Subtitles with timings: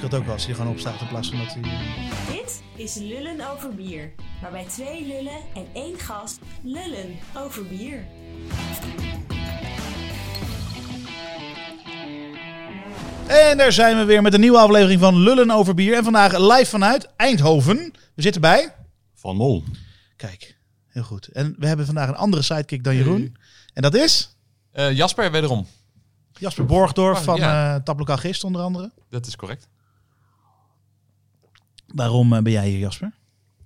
[0.00, 1.62] Scheelt ook wel als hij er gewoon opstaat in plaats van dat hij...
[2.36, 4.12] Dit is Lullen over bier.
[4.42, 8.04] Waarbij twee lullen en één gast lullen over bier.
[13.26, 15.96] En daar zijn we weer met een nieuwe aflevering van Lullen over bier.
[15.96, 17.92] En vandaag live vanuit Eindhoven.
[18.14, 18.74] We zitten bij...
[19.14, 19.64] Van Mol.
[20.16, 20.56] Kijk,
[20.86, 21.26] heel goed.
[21.28, 23.36] En we hebben vandaag een andere sidekick dan Jeroen.
[23.74, 24.36] En dat is
[24.72, 25.66] Eh, Jasper, wederom.
[26.32, 27.74] Jasper Borgdorf Oh, van ja.
[27.74, 28.90] eh Taplokaal Gist onder andere.
[29.10, 29.68] Dat is correct.
[31.94, 33.12] Waarom eh, ben jij hier Jasper?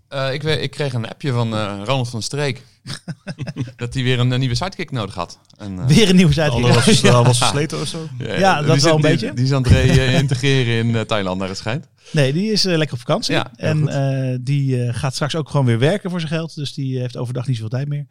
[0.08, 2.62] Eh, ik, ik kreeg een appje van eh, Ronald van Streek.
[3.76, 5.38] dat hij weer een, nieuwe sidekick nodig had.
[5.58, 6.74] En, eh, Weer een nieuwe De sidekick.
[6.74, 8.08] was, uh, was versleten of zo.
[8.18, 9.32] Ja, dat die wel een die- beetje.
[9.34, 11.88] Die is aan het integreren in Thailand, naar het schijnt.
[12.10, 13.34] Nee, die is lekker op vakantie.
[13.34, 16.54] Ja, en eh, die eh, gaat straks ook gewoon weer werken voor zijn geld.
[16.54, 18.06] Dus die heeft overdag niet zoveel tijd meer.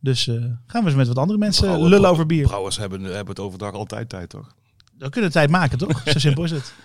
[0.00, 0.34] Dus eh,
[0.66, 2.46] gaan we eens met wat andere mensen Brouwen- lullen over bier.
[2.46, 4.54] Brouwers hebben, hebben het overdag altijd tijd, toch?
[4.98, 6.02] We kunnen tijd maken, toch?
[6.04, 6.72] Zo simpel is het.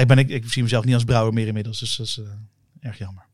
[0.00, 2.88] Ik, ben, ik, ik zie mezelf niet als brouwer meer inmiddels, dus dat is eh,
[2.88, 3.26] erg jammer.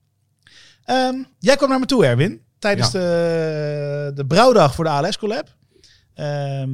[0.85, 5.57] Ehm, jij kwam naar me toe, Erwin, tijdens de, de brouwdag voor de ALS Collab.
[6.15, 6.71] Ehm,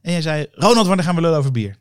[0.00, 1.76] en jij zei, Ronald, wanneer gaan we lullen over bier?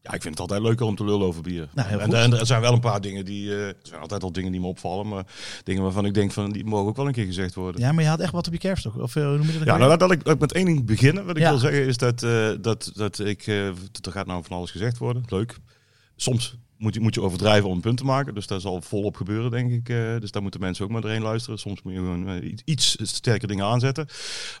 [0.00, 1.68] Ja, ik vind het altijd leuker om te lullen over bier.
[1.74, 3.50] Nou, en, er zijn wel een paar dingen die...
[3.50, 5.24] eh, er zijn altijd al dingen die me opvallen, maar
[5.62, 7.80] dingen waarvan ik denk van, die mogen ook wel een keer gezegd worden.
[7.80, 8.96] Ja, maar je had echt wat op je kerfstok.
[8.96, 9.66] Of eh, hoe noem je dat?
[9.66, 11.24] Ja, nou, laat ik, laat ik met één ding beginnen.
[11.26, 11.50] Wat ik Ja.
[11.50, 12.20] wil zeggen is dat,
[12.60, 13.46] dat, dat ik...
[13.46, 15.22] er gaat nou van alles gezegd worden.
[15.26, 15.58] Leuk.
[16.16, 18.34] Soms moet je, moet je overdrijven om een punt te maken.
[18.34, 19.88] Dus dat zal volop gebeuren, denk ik.
[19.88, 21.58] eh, dus daar moeten mensen ook maar doorheen luisteren.
[21.58, 24.06] Soms moet je gewoon eh, iets- sterker dingen aanzetten.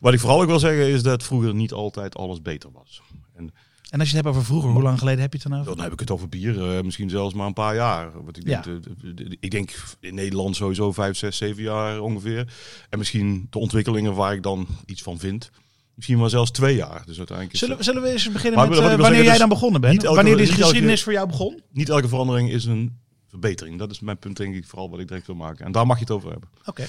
[0.00, 3.02] Wat ik vooral ook wil zeggen is dat vroeger niet altijd alles beter was.
[3.34, 3.52] En
[3.90, 5.74] En als je het hebt over vroeger, hoe lang geleden heb je het dan over?
[5.74, 8.24] dan heb ik het over bier, eh, misschien zelfs maar een paar jaar.
[8.24, 8.60] Wat ik, Ja.
[8.62, 12.52] denk, de- de- de- ik denk in Nederland sowieso vijf, zes, zeven jaar ongeveer.
[12.90, 15.50] En misschien de ontwikkelingen waar ik dan iets van vind.
[15.94, 17.02] Misschien wel zelfs twee jaar.
[17.06, 19.48] Dus uiteindelijk Zullen, we- zullen we eens beginnen met eh, wanneer zeggen, jij dus dan
[19.48, 20.02] begonnen bent?
[20.04, 21.62] elke- wanneer deze elke- geschiedenis voor jou begon?
[21.72, 23.78] niet elke verandering is een verbetering.
[23.78, 25.64] Dat is mijn punt denk ik vooral wat ik direct wil maken.
[25.66, 26.48] En daar mag je het over hebben.
[26.64, 26.84] Oké.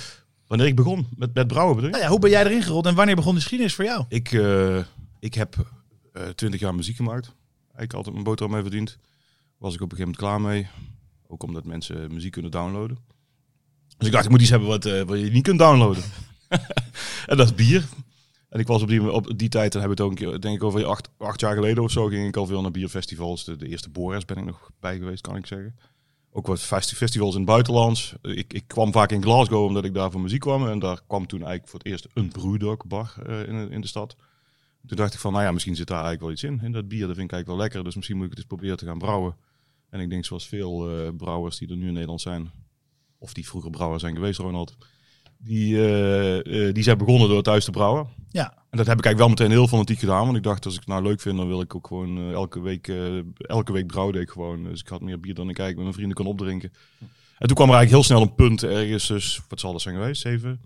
[0.47, 1.89] Wanneer ik begon met, met brouwen bedoel?
[1.91, 4.05] Nou ja, hoe ben jij erin gerold en wanneer begon de geschiedenis voor jou?
[4.09, 4.77] Ik, eh,
[5.19, 5.55] ik heb
[6.35, 7.31] twintig jaar muziek gemaakt.
[7.77, 8.97] Ik altijd mijn boterham mee verdiend.
[9.57, 10.67] Was ik op een gegeven moment klaar mee.
[11.27, 12.97] Ook omdat mensen muziek kunnen downloaden.
[13.97, 16.03] Dus ik dacht, ik moet iets hebben wat, eh, wat je niet kunt downloaden.
[17.27, 17.83] en dat is bier.
[18.55, 20.55] En ik was op die, op die tijd, dan heb het ook een keer, denk
[20.55, 23.43] ik over acht, acht jaar geleden of zo, ging ik al veel naar bierfestivals.
[23.43, 25.75] De, eerste Boris ben ik nog bij geweest, kan ik zeggen.
[26.31, 28.13] Ook wat festi- festivals in het buitenland.
[28.21, 30.67] Ik, ik kwam vaak in Glasgow omdat ik daar voor muziek kwam.
[30.67, 33.87] En daar kwam toen eigenlijk voor het eerst een Brewdog bar eh, in, in de
[33.87, 34.15] stad.
[34.87, 36.65] Toen dacht ik van, nou ja, misschien zit daar eigenlijk wel iets in.
[36.65, 37.83] In dat bier, dat vind ik eigenlijk wel lekker.
[37.83, 39.35] Dus misschien moet ik het eens proberen te gaan brouwen.
[39.89, 42.51] En ik denk zoals veel eh, brouwers die er nu in Nederland zijn,
[43.17, 44.75] of die vroeger brouwer zijn geweest, Ronald,
[45.37, 48.07] die, eh, eh, die zijn begonnen door thuis te brouwen.
[48.29, 48.53] Ja.
[48.69, 50.25] En dat heb ik eigenlijk wel meteen heel fanatiek gedaan.
[50.25, 52.31] Want ik dacht, als ik het nou leuk vind, dan wil ik ook gewoon eh,
[52.31, 52.87] elke week,
[53.37, 54.63] elke week brouwen deed ik gewoon.
[54.63, 56.71] Dus ik had meer bier dan ik eigenlijk met mijn vrienden kon opdrinken.
[57.37, 59.95] En toen kwam er eigenlijk heel snel een punt ergens, dus wat zal dat zijn
[59.95, 60.21] geweest?
[60.21, 60.61] Zeven,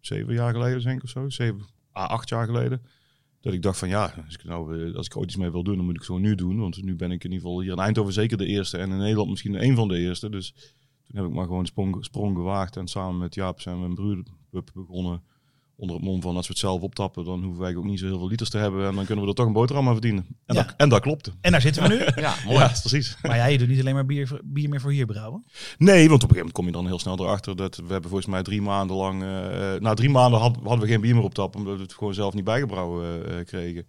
[0.00, 1.28] zeven jaar geleden denk ik of zo?
[1.28, 1.60] Zeven,
[1.92, 2.82] ah, acht jaar geleden.
[3.40, 5.76] Dat ik dacht van ja, als ik, nou, als ik ooit iets mee wil doen,
[5.76, 6.58] dan moet ik het gewoon nu doen.
[6.58, 8.78] Want nu ben ik in ieder geval hier in Eindhoven zeker de eerste.
[8.78, 10.30] En in Nederland misschien een van de eerste.
[10.30, 10.54] Dus
[11.12, 12.76] toen heb ik maar gewoon sprong, sprong gewaagd.
[12.76, 15.22] En samen met Jaap zijn we een broederpub begonnen.
[15.82, 18.06] Onder het mom van als we het zelf optappen, dan hoeven wij ook niet zo
[18.06, 18.86] heel veel liters te hebben.
[18.88, 20.26] En dan kunnen we er toch een boterham aan verdienen.
[20.46, 20.62] En, Ja.
[20.62, 21.32] dat, en dat klopte.
[21.40, 22.00] En daar zitten we nu.
[22.22, 22.58] Ja, mooi.
[22.58, 23.16] Ja, precies.
[23.22, 25.44] Maar ja, je doet niet alleen maar bier, bier meer voor hier brouwen.
[25.78, 28.10] Nee, want op een gegeven moment kom je dan heel snel erachter dat we hebben
[28.10, 29.22] volgens mij drie maanden lang...
[29.22, 31.92] eh, na drie maanden had- hadden we geen bier meer op tap, omdat we het
[31.94, 33.86] gewoon zelf niet bijgebrouwen eh, kregen.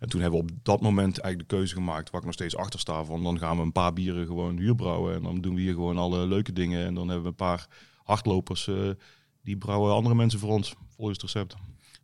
[0.00, 2.56] En toen hebben we op dat moment eigenlijk de keuze gemaakt, waar ik nog steeds
[2.56, 5.14] achter sta, van dan gaan we een paar bieren gewoon huur brouwen.
[5.14, 6.86] En dan doen we hier gewoon alle leuke dingen.
[6.86, 7.66] En dan hebben we een paar
[8.04, 8.74] hardlopers, eh,
[9.42, 11.54] die brouwen andere mensen voor ons, volgens het recept.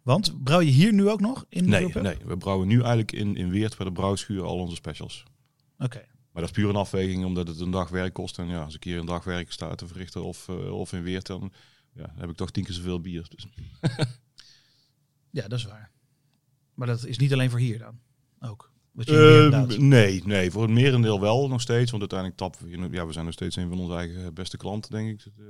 [0.03, 3.13] Want brouw je hier nu ook nog in de Nee, nee, we brouwen nu eigenlijk
[3.13, 5.25] in, in Weert bij de brouwschuur al onze specials.
[5.79, 6.05] Oké.
[6.33, 8.39] Maar dat is puur een afweging, omdat het een dag werk kost.
[8.39, 11.03] En ja, als ik hier een dag werk sta te verrichten of, eh, of in
[11.03, 11.53] Weert, dan,
[11.93, 13.27] ja, dan heb ik toch tien keer zoveel bier.
[13.29, 13.47] Dus.
[15.31, 15.91] Ja, dat is waar.
[16.75, 17.99] Maar dat is niet alleen voor hier dan.
[18.41, 18.73] Ook.
[19.09, 21.91] Inderdaad- nee, nee, voor het merendeel wel nog steeds.
[21.91, 24.91] Want uiteindelijk tappen we, ja, we zijn nog steeds een van onze eigen beste klanten,
[24.91, 25.27] denk ik.
[25.39, 25.45] Eh,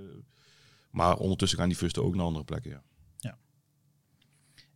[0.91, 2.83] Maar ondertussen gaan die fusten ook naar andere plekken, ja.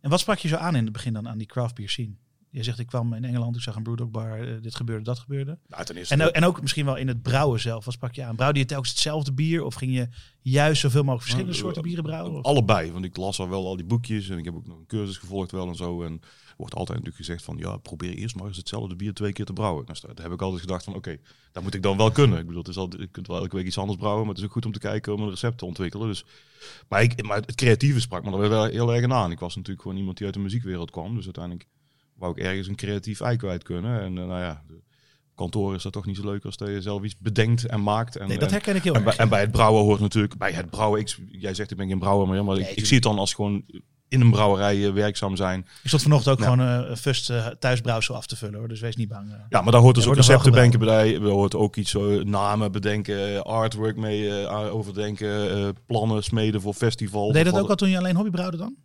[0.01, 2.13] En wat sprak je zo aan in het begin dan aan die craft beer scene?
[2.49, 5.19] Je zegt, ik kwam in Engeland, ik zag een brewdog bar, eh, dit gebeurde, dat
[5.19, 5.59] gebeurde.
[5.67, 7.85] Nou, ten eerste, En, ook- en ook misschien wel in het brouwen zelf.
[7.85, 8.35] Wat sprak je aan?
[8.35, 9.63] Brouwde je telkens hetzelfde bier?
[9.63, 10.07] Of ging je
[10.41, 12.33] juist zoveel mogelijk verschillende Nou, soorten bieren brouwen?
[12.33, 14.77] Of- Allebei, want ik las al wel al die boekjes en ik heb ook nog
[14.77, 16.03] een cursus gevolgd wel en zo.
[16.03, 16.21] En
[16.61, 19.53] wordt altijd natuurlijk gezegd van, ja, probeer eerst maar eens hetzelfde bier twee keer te
[19.53, 19.85] brouwen.
[19.85, 21.17] Dus daar daar heb ik altijd gedacht van, oké,
[21.51, 22.39] dat moet ik dan wel kunnen.
[22.39, 24.39] Ik bedoel, het is altijd, je kunt wel elke week iets anders brouwen, maar het
[24.39, 26.07] is ook goed om te kijken om een recept te ontwikkelen.
[26.07, 26.25] Dus,
[26.89, 29.31] maar, ik, maar het creatieve sprak me er wel heel erg aan.
[29.31, 31.67] Ik was natuurlijk gewoon iemand die uit de muziekwereld kwam, dus uiteindelijk
[32.15, 34.01] wou ik ergens een creatief ei kwijt kunnen.
[34.01, 34.63] En eh, nou ja,
[35.35, 38.15] kantoor is dat toch niet zo leuk als dat je zelf iets bedenkt en maakt.
[38.15, 39.15] En, Nee, dat en- herken ik heel en, erg.
[39.15, 41.99] en bij het brouwen hoort natuurlijk, bij het brouwen, ik, jij zegt ik ben geen
[41.99, 43.63] brouwer meer, maar ik, Nee, ik zie het dan als gewoon
[44.11, 45.59] in een brouwerij eh, werkzaam zijn.
[45.59, 46.51] Ik stond vanochtend ook Ja.
[46.51, 49.33] gewoon eh, een fust eh, thuisbrouwsel af te vullen hoor, dus wees niet bang.
[49.49, 51.13] Ja, maar daar hoort dus ook recepten bedenken bij.
[51.15, 57.33] Er hoort ook iets namen bedenken, artwork mee overdenken, plannen smeden voor festivals.
[57.33, 58.75] Deed dat ook al toen je alleen hobby brouwde dan?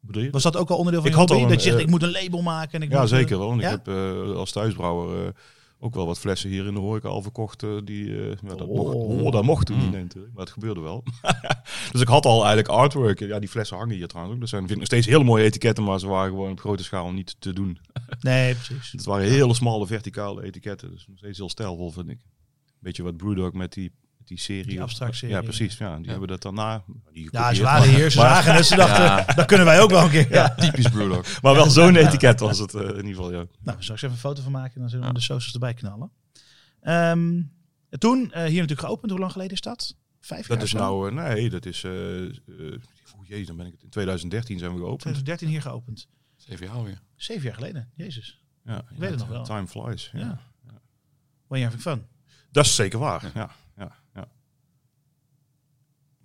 [0.00, 0.30] Bedoel je?
[0.30, 1.44] Was dat ook al onderdeel van Ik je had hobby?
[1.44, 2.72] al een, dat je zegt, ik moet een label maken.
[2.72, 3.54] En ik Ja, moet, zeker wel.
[3.60, 3.70] Ja?
[3.72, 3.88] Ik heb
[4.36, 5.32] als thuisbrouwer
[5.80, 7.62] ook wel wat flessen hier in de horeca al verkocht.
[7.62, 9.22] eh, die, ja, dat, mocht, Oh.
[9.22, 9.82] oh, dat mocht toen Mm.
[9.82, 11.02] niet nee, natuurlijk, maar het gebeurde wel.
[11.92, 13.18] dus ik had al eigenlijk artwork.
[13.18, 14.40] Ja, die flessen hangen hier trouwens ook.
[14.40, 16.84] Dat zijn vind ik nog steeds hele mooie etiketten, maar ze waren gewoon op grote
[16.84, 17.78] schaal niet te doen.
[18.20, 18.92] Nee, precies.
[18.92, 20.90] Het waren hele smalle verticale etiketten.
[20.90, 22.20] Dus nog steeds heel stijlvol vind ik.
[22.78, 23.92] Beetje wat Brewdog met die,
[24.28, 24.64] die serie.
[24.64, 25.34] Die abstract-serie.
[25.34, 25.76] Ja, precies.
[25.78, 26.10] Ja, die Ja.
[26.10, 26.84] hebben dat daarna.
[27.12, 29.24] Die Ja, ze waren maar- hier, ze zagen het, ze dachten, Ja.
[29.24, 30.32] dat kunnen wij ook wel een keer.
[30.32, 30.54] Ja.
[30.54, 31.26] Typisch Brewdog.
[31.42, 33.36] Maar wel zo'n etiket was het eh, in ieder geval, ja.
[33.36, 35.18] Nou, zal ik eens even een foto van maken en dan zullen we Ja.
[35.18, 36.10] de socials erbij knallen.
[36.80, 37.42] Ehm,
[37.98, 39.10] toen, eh, hier natuurlijk geopend.
[39.10, 39.96] Hoe lang geleden is dat?
[40.20, 42.30] Vijf jaar Dat is nou, eh, nee, dat is, eh eh,
[43.16, 45.00] oh jee, dan ben ik het in 2013 zijn we geopend.
[45.00, 46.08] 2013 hier geopend.
[46.36, 47.00] Zeven jaar alweer.
[47.16, 47.90] Zeven jaar geleden.
[47.94, 48.42] Jezus.
[48.64, 49.44] Ja, weet het nog wel.
[49.44, 50.10] Time flies.
[50.12, 50.18] Ja.
[50.20, 50.38] Ja.
[51.48, 52.06] One year having fun.
[52.50, 53.30] Dat is zeker waar.
[53.34, 53.50] Ja.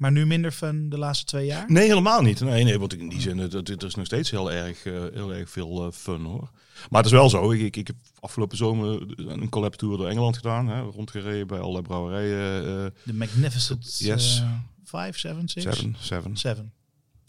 [0.04, 1.66] Maar nu minder fun de laatste twee jaar?
[1.68, 2.40] Nee, helemaal niet.
[2.40, 5.34] Nee, nee, want in die zin, het, het is nog steeds heel erg, eh, heel
[5.34, 6.50] erg veel eh, fun hoor.
[6.90, 10.08] Maar het is wel zo, ik, ik, ik heb afgelopen zomer een collab tour door
[10.08, 10.68] Engeland gedaan.
[10.68, 12.66] Hè, rondgereden bij allerlei brouwerijen.
[12.86, 14.44] eh De Magnificent Yes.
[14.86, 15.64] Five, Seven, Six?
[15.66, 16.38] seven, seven.
[16.38, 16.74] Seven.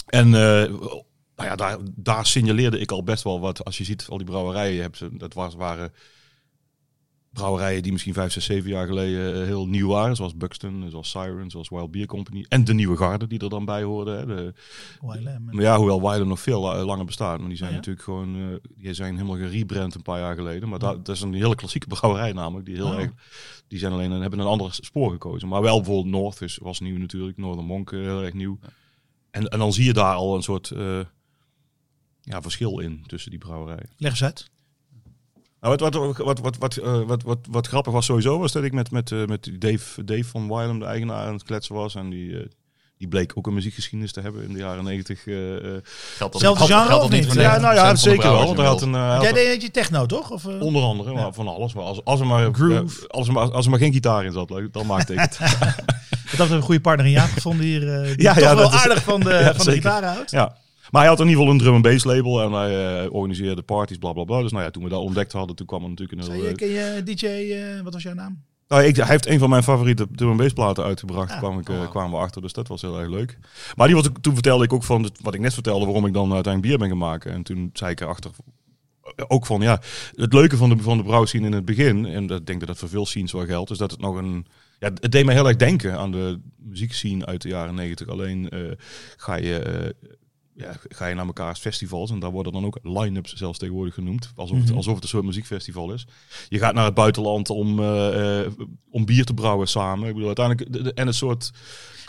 [0.07, 1.05] En nou
[1.37, 3.65] ja, daar, daar signaleerde ik al best wel wat.
[3.65, 5.93] Als je ziet, al die brouwerijen, je hebt ze, dat was, waren
[7.35, 10.17] brouwerijen die misschien vijf, zes, zeven jaar geleden eh, heel nieuw waren.
[10.17, 12.45] Zoals Buxton, zoals Siren, zoals Wild Beer Company.
[12.49, 14.19] En de nieuwe garde die er dan bij hoorden.
[14.19, 14.27] Hè.
[14.27, 14.55] De,
[15.01, 15.45] YLM.
[15.45, 17.39] maar ja, hoewel Wylam nog veel la- langer bestaat.
[17.39, 17.81] Maar die zijn Oh ja?
[17.81, 20.69] natuurlijk gewoon, eh, die zijn helemaal gerebrand een paar jaar geleden.
[20.69, 22.67] Maar dat, dat is een hele klassieke brouwerij namelijk.
[22.67, 23.01] Die heel Oh.
[23.01, 23.11] erg,
[23.69, 25.49] die zijn alleen, hebben een ander spoor gekozen.
[25.49, 27.37] Maar wel bijvoorbeeld North is, was nieuw natuurlijk.
[27.39, 28.59] Northern Monk eh, heel erg nieuw.
[29.31, 31.01] En, en dan zie je daar al een soort eh,
[32.21, 33.91] ja, verschil in tussen die brouwerijen.
[33.97, 34.51] Leg eens uit.
[35.65, 38.65] Nou, wat, wat, wat, wat, wat, eh, wat, wat, wat grappig was sowieso, was dat
[38.65, 41.95] ik met, met, eh, met Dave, Dave van Wylam, de eigenaar, aan het kletsen was.
[41.95, 42.45] En die, eh,
[42.99, 45.27] die bleek ook een muziekgeschiedenis te hebben in de jaren negentig.
[45.27, 45.63] eh, eh.
[46.17, 47.25] Geldt dat, Zelfde geldt- genre of niet?
[47.33, 48.45] ja, 90% nou ja, zeker wel.
[48.45, 50.31] Want hij had een, Jij deed je techno, toch?
[50.31, 50.47] Of?
[50.47, 51.21] Onder andere, Ja.
[51.21, 51.75] maar van alles.
[51.75, 53.09] Maar als, als, er maar, Groove.
[53.09, 55.39] als, er maar, als er maar geen gitaar in zat, dan maakte ik het.
[56.31, 57.95] Dat had een goede partner in Jaap gevonden hier.
[58.01, 60.05] eh, die Ja, toch ja, wel dat is- aardig van de, Ja, van de gitaar
[60.05, 60.31] houdt.
[60.31, 60.57] ja.
[60.91, 63.63] Maar hij had in ieder geval een drum en bass label en hij eh, organiseerde
[63.63, 64.43] parties, bla bla bla.
[64.43, 66.47] Dus nou ja, toen we dat ontdekt hadden, toen kwam er natuurlijk een heel...
[66.47, 68.43] eh, ken je DJ, eh, wat was jouw naam?
[68.69, 71.59] Nou, ik, hij heeft een van mijn favoriete drum en bass platen uitgebracht, Ah, kwam
[71.59, 71.91] ik, eh, wow.
[71.91, 72.43] kwamen we achter.
[72.43, 73.39] Dus dat was heel erg leuk.
[73.77, 76.33] Maar die was, toen vertelde ik ook van, wat ik net vertelde, waarom ik dan
[76.33, 77.33] uiteindelijk bier ben gaan maken.
[77.33, 78.31] En toen zei ik erachter
[79.29, 79.81] ook van, ja,
[80.15, 82.79] het leuke van de, van de brouwscene in het begin, en dat, denk dat dat
[82.79, 84.47] voor veel scenes wel geldt, is dat het nog een...
[84.79, 88.09] Ja, het deed me heel erg denken aan de muziekscene uit de jaren negentig.
[88.09, 88.61] Alleen eh,
[89.17, 89.59] ga je...
[89.59, 90.09] eh,
[90.57, 94.33] ja, ga je naar mekaars festivals en daar worden dan ook line-ups zelfs tegenwoordig genoemd.
[94.35, 94.77] Alsof, het, Mhm.
[94.77, 96.07] alsof het een soort muziekfestival is.
[96.49, 98.53] Je gaat naar het buitenland om, eh, eh,
[98.91, 100.07] om bier te brouwen samen.
[100.09, 100.73] Ik bedoel, uiteindelijk...
[100.73, 101.51] de- de- en het soort...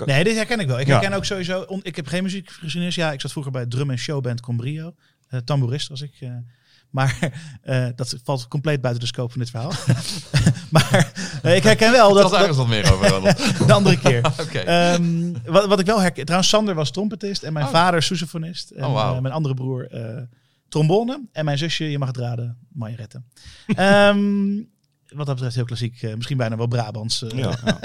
[0.06, 0.80] Nee, dit herken ik wel.
[0.80, 1.00] Ik Ja.
[1.00, 1.62] herken ook sowieso...
[1.62, 2.96] on- ik heb geen muziekgeschiedenis.
[2.96, 4.94] Ja, ik zat vroeger bij drum- en showband Combrio.
[5.28, 6.14] Eh tamboerist was ik.
[6.96, 7.18] Maar
[7.62, 9.72] eh, dat valt compleet buiten de scope van dit verhaal.
[10.76, 11.12] maar
[11.42, 12.32] eh, ik herken wel dat...
[12.32, 13.22] dat wat meer over.
[13.68, 14.22] De andere keer.
[14.66, 16.24] Ehm, wat, wat ik wel herken...
[16.24, 17.72] Trouwens, Sander was trompetist en mijn Oh.
[17.72, 18.70] vader sousaphonist.
[18.72, 20.22] En Oh, eh, mijn andere broer eh,
[20.70, 21.22] trombone.
[21.32, 23.22] En mijn zusje, je mag het raden, Marjarette.
[23.68, 24.62] Ehm
[25.06, 26.02] wat dat betreft heel klassiek.
[26.16, 27.24] misschien bijna wel Brabants.
[27.24, 27.38] eh.
[27.38, 27.80] Ja, ja.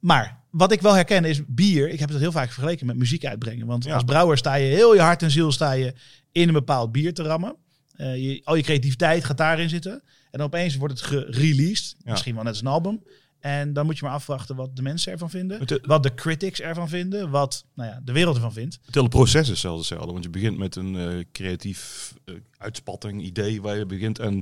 [0.00, 1.88] Maar wat ik wel herken is bier.
[1.88, 3.66] Ik heb het heel vaak vergeleken met muziek uitbrengen.
[3.66, 3.94] Want Ja.
[3.94, 5.94] als brouwer sta je heel je hart en ziel sta je
[6.32, 7.56] in een bepaald bier te rammen.
[7.96, 10.02] Eh, je, al je creativiteit gaat daarin zitten.
[10.30, 11.96] En opeens wordt het gereleased.
[12.04, 12.10] Ja.
[12.10, 13.02] Misschien wel net als een album.
[13.46, 15.80] En dan moet je maar afwachten wat de mensen ervan vinden.
[15.82, 17.30] Wat de critics ervan vinden.
[17.30, 18.78] Wat nou ja, de wereld ervan vindt.
[18.84, 20.12] Het hele proces is zelfs hetzelfde.
[20.12, 24.18] Want je begint met een eh, creatief eh, uitspatting, idee waar je begint.
[24.18, 24.32] En,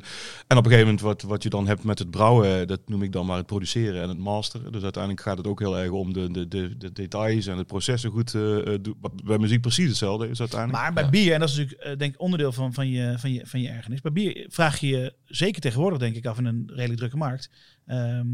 [0.47, 2.81] en op een gegeven moment wat, wat je dan hebt met het brouwen, eh, dat
[2.87, 4.73] noem ik dan maar het produceren en het masteren.
[4.73, 7.67] Dus uiteindelijk gaat het ook heel erg om de, de, de, de details en het
[7.67, 8.97] processen goed doen.
[9.01, 10.83] Wat bij muziek precies hetzelfde is uiteindelijk.
[10.83, 11.11] Maar bij Ja.
[11.11, 13.69] bier, en dat is natuurlijk denk ik onderdeel van, van, je, van, je, van je
[13.69, 14.01] ergernis.
[14.01, 17.51] Bij bier vraag je je zeker tegenwoordig denk ik af in een redelijk drukke markt.
[17.87, 18.27] ehm,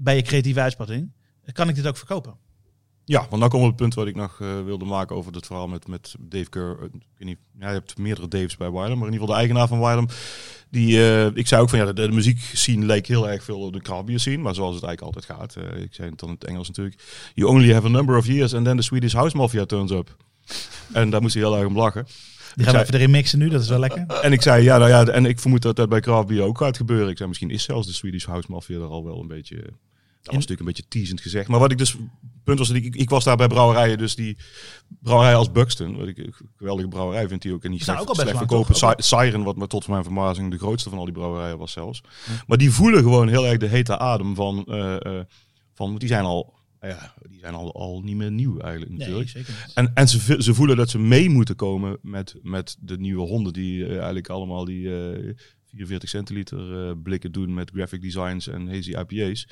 [0.00, 1.12] bij je creatieve uitspatting.
[1.52, 2.34] Kan ik dit ook verkopen?
[3.04, 5.68] Ja, want dan komt het punt wat ik nog eh, wilde maken over het verhaal
[5.68, 6.76] met, met Dave Keur.
[6.78, 9.26] Eh, Ik weet niet, ja, je hebt meerdere Daves bij Wylam, maar in ieder geval
[9.26, 10.08] de eigenaar van Wylam.
[10.70, 13.72] Die, eh, ik zei ook van ja, de, de muziekscene leek heel erg veel op
[13.72, 15.76] de craftbeer scene, maar zoals het eigenlijk altijd gaat.
[15.76, 17.02] ik zei het dan het Engels natuurlijk.
[17.34, 20.16] You only have a number of years and then the Swedish House Mafia turns up.
[20.92, 22.06] En daar moest hij heel erg om lachen.
[22.54, 24.06] Die gaan we even erin mixen nu, dat is wel lekker.
[24.06, 26.58] En ik zei, ja, nou ja, en ik vermoed dat dat bij Craft Beer ook
[26.58, 27.08] gaat gebeuren.
[27.08, 29.56] Ik zei, misschien is zelfs de Swedish House Mafia er al wel een beetje...
[29.56, 31.48] Dat was natuurlijk een beetje teasend gezegd.
[31.48, 31.96] Maar wat ik dus...
[32.44, 34.36] punt was, dat ik, ik was daar bij brouwerijen, dus die
[34.88, 38.08] brouwerij als Buxton, wat ik een geweldige brouwerij vind, die ook en die slecht, ook
[38.08, 38.74] al best slecht lang, verkopen.
[38.74, 38.94] toch?
[39.04, 42.02] Siren, wat me tot mijn verbazing de grootste van al die brouwerijen was zelfs.
[42.46, 44.64] Maar die voelen gewoon heel erg de hete adem van...
[44.64, 45.24] eh, eh,
[45.74, 46.54] van die zijn al...
[46.88, 49.28] Ja, die zijn al, al niet meer nieuw eigenlijk Nee, natuurlijk.
[49.28, 49.74] zeker niet.
[49.74, 53.52] En, en ze, ze voelen dat ze mee moeten komen met, met de nieuwe honden
[53.52, 55.34] die eh, eigenlijk allemaal die eh
[55.72, 59.48] 44 centiliter eh, blikken doen met graphic designs en hazy IPA's.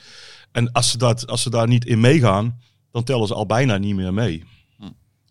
[0.52, 2.60] En als ze, dat, als ze daar niet in meegaan,
[2.90, 4.44] dan tellen ze al bijna niet meer mee.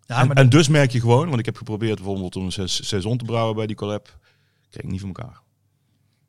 [0.06, 2.70] Ja, en, maar en dus merk je gewoon, want ik heb geprobeerd bijvoorbeeld om een
[2.70, 4.20] saison te brouwen bij die collab,
[4.70, 5.42] kreeg ik niet voor elkaar.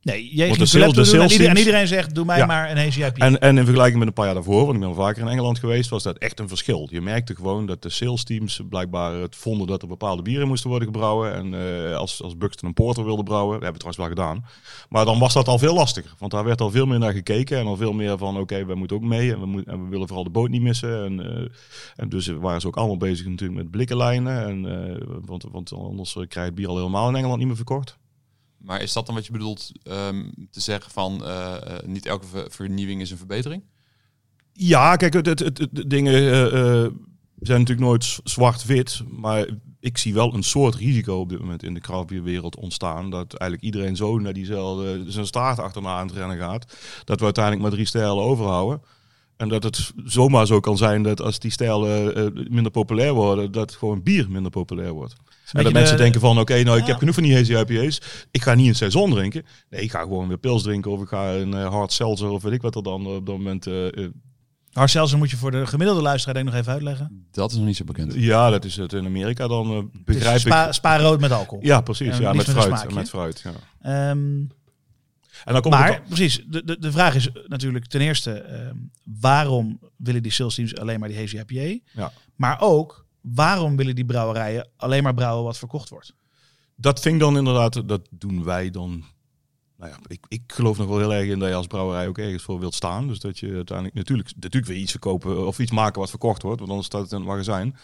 [0.03, 2.47] Nee, ging de sales- de en en iedereen zegt, doe mij Ja.
[2.47, 3.13] maar een IPA.
[3.15, 5.29] En, en in vergelijking met een paar jaar daarvoor, want ik ben al vaker in
[5.29, 6.89] Engeland geweest, was dat echt een verschil.
[6.91, 10.71] Je merkte gewoon dat de sales teams blijkbaar het vonden dat er bepaalde bieren moesten
[10.71, 11.35] worden gebrouwen.
[11.35, 14.45] En eh, als, als Buxton een porter wilde brouwen, dat hebben we trouwens wel gedaan.
[14.89, 16.15] Maar dan was dat al veel lastiger.
[16.19, 18.75] Want daar werd al veel meer naar gekeken en al veel meer van, oké, wij
[18.75, 19.33] moeten ook mee.
[19.33, 21.05] En we, moet, en we willen vooral de boot niet missen.
[21.05, 21.49] En, eh,
[21.97, 24.47] en dus waren ze ook allemaal bezig natuurlijk met blikkenlijnen.
[24.47, 27.57] En, eh, want, want anders krijg je het bier al helemaal in Engeland niet meer
[27.57, 27.99] verkocht.
[28.61, 32.27] Maar is dat dan wat je bedoelt ehm, te zeggen van eh, eh, niet elke
[32.27, 33.63] ver- vernieuwing is een verbetering?
[34.53, 36.91] Ja, kijk, het, het, het, dingen eh,
[37.41, 39.03] zijn natuurlijk nooit zwart-wit.
[39.09, 39.49] Maar
[39.81, 43.11] ik zie wel een soort risico op dit moment in de krabbierwereld ontstaan.
[43.11, 46.77] Dat eigenlijk iedereen zo naar diezelfde, zijn staart achterna aan het rennen gaat.
[47.05, 48.83] Dat we uiteindelijk maar drie stijlen overhouden.
[49.41, 53.53] En dat het zomaar zo kan zijn dat als die stijlen eh, minder populair worden,
[53.53, 55.15] dat gewoon bier minder populair wordt.
[55.53, 58.01] En dat mensen de- denken van, oké, nou ik heb genoeg van die hazy IPA's.
[58.31, 59.45] Ik ga niet een saison drinken.
[59.71, 62.43] Nee, ik ga gewoon weer pils drinken of ik ga een eh, hard seltzer of
[62.43, 64.11] weet ik wat er dan op dat moment eh, eh,
[64.73, 67.27] Hard seltzer moet je voor de gemiddelde luisteraar denk ik nog even uitleggen.
[67.31, 68.15] Dat is nog niet zo bekend.
[68.15, 70.73] Ja, dat is het in Amerika dan eh, begrijp spa, ik.
[70.73, 71.65] spa rood met alcohol.
[71.65, 72.19] Ja, precies.
[72.19, 72.95] Ja, met fruit.
[72.95, 73.53] Met fruit ja.
[74.11, 74.19] Ehm,
[75.45, 78.77] En dan komt maar het precies, de, de, de vraag is natuurlijk ten eerste, ehm,
[79.21, 81.81] waarom willen die sales teams alleen maar die hazy IPA?
[81.93, 82.13] Ja.
[82.37, 86.15] Maar ook, waarom willen die brouwerijen alleen maar brouwen wat verkocht wordt?
[86.81, 89.05] dat vind ik dan inderdaad, dat doen wij dan.
[89.77, 92.19] Nou ja, ik, ik geloof nog wel heel erg in dat je als brouwerij ook
[92.19, 93.09] ergens voor wilt staan.
[93.09, 96.59] Dus dat je uiteindelijk natuurlijk, natuurlijk weer iets verkopen of iets maken wat verkocht wordt,
[96.59, 97.77] want anders staat het in het magazijn.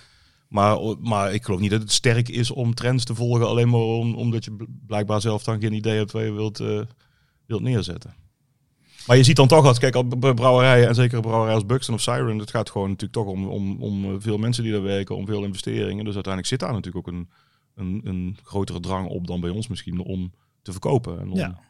[0.48, 3.80] Maar, maar ik geloof niet dat het sterk is om trends te volgen, alleen maar
[3.80, 6.80] om, omdat je bl- blijkbaar zelf dan geen idee hebt waar je wilt, eh,
[7.46, 8.14] wilt neerzetten.
[9.06, 12.00] Maar je ziet dan toch dat, kijk, bij brouwerijen en zeker brouwerijen als Buxton of
[12.00, 15.16] Siren, het gaat gewoon natuurlijk toch om, om, om eh, veel mensen die daar werken,
[15.16, 16.04] om veel investeringen.
[16.04, 17.28] Dus uiteindelijk zit daar natuurlijk ook een,
[17.74, 21.20] een, een grotere drang op dan bij ons misschien om te verkopen.
[21.20, 21.60] En, Ja.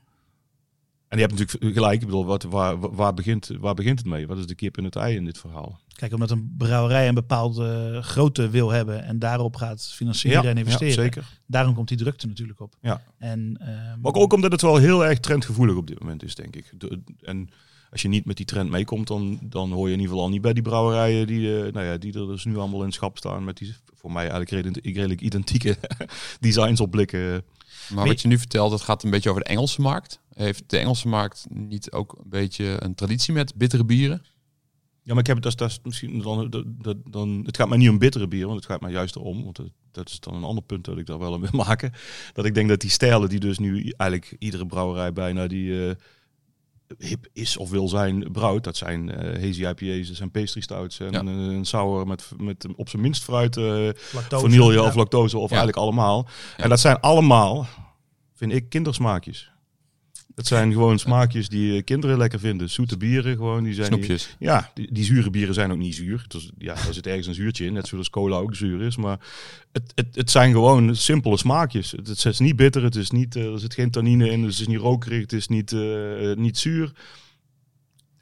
[1.17, 4.27] En je hebt natuurlijk gelijk, ik bedoel, wat, waar, waar, begint, waar begint het mee?
[4.27, 5.81] Wat is de kip in het ei in dit verhaal?
[5.93, 10.95] Kijk, omdat een brouwerij een bepaalde grootte wil hebben en daarop gaat financieren en investeren.
[10.95, 11.39] Ja, zeker.
[11.47, 12.75] Daarom komt die drukte natuurlijk op.
[12.81, 13.03] Ja.
[13.19, 16.57] En, ehm, Maar ook, omdat het wel heel erg trendgevoelig op dit moment is, denk
[16.57, 16.73] ik.
[16.79, 17.49] De- en
[17.91, 20.31] als je niet met die trend meekomt, dan, dan hoor je in ieder geval al
[20.31, 23.17] niet bij die brouwerijen die, eh, nou ja, die er dus nu allemaal in schap
[23.17, 25.77] staan met die voor mij eigenlijk redelijk, redelijk identieke
[26.41, 27.43] designs op blikken.
[27.89, 30.21] Maar wat je nu vertelt, dat gaat een beetje over de Engelse markt.
[30.33, 34.23] Heeft de Engelse markt niet ook een beetje een traditie met bittere bieren?
[35.03, 37.69] Ja, maar ik heb het, dat is, dat is misschien dan, dat, dan, het gaat
[37.69, 40.21] mij niet om bittere bier, want het gaat mij juist erom, want dat, dat is
[40.21, 41.93] dan een ander punt dat ik daar wel aan wil maken.
[42.33, 45.95] Dat ik denk dat die stijlen die dus nu eigenlijk iedere brouwerij bijna die eh,
[46.99, 48.65] hip is of wil zijn, brouwt.
[48.65, 51.19] Dat zijn eh hazy IPA's, dat zijn pastry stouts en Ja.
[51.21, 53.65] een, een sour met, met op zijn minst fruit, eh
[54.13, 54.83] lactose, vanille ja.
[54.87, 55.57] of lactose of Ja.
[55.57, 56.27] eigenlijk allemaal.
[56.57, 56.63] Ja.
[56.63, 57.67] En dat zijn allemaal,
[58.35, 59.51] vind ik, kindersmaakjes.
[60.37, 62.71] Het zijn gewoon smaakjes die eh, kinderen lekker vinden.
[62.71, 63.65] Zoete bieren gewoon.
[63.65, 64.37] Die zijn Snoepjes.
[64.39, 66.25] ja, die, die zure bieren zijn ook niet zuur.
[66.29, 68.97] Dus, ja, er zit ergens een zuurtje in, net zoals cola ook zuur is.
[68.97, 69.19] Maar
[69.73, 71.91] het, het, het zijn gewoon simpele smaakjes.
[71.91, 74.53] Het, het is niet bitter, het is niet, eh, er zit geen tannine in, het
[74.53, 76.93] is niet rokerig, het is niet, eh, niet zuur.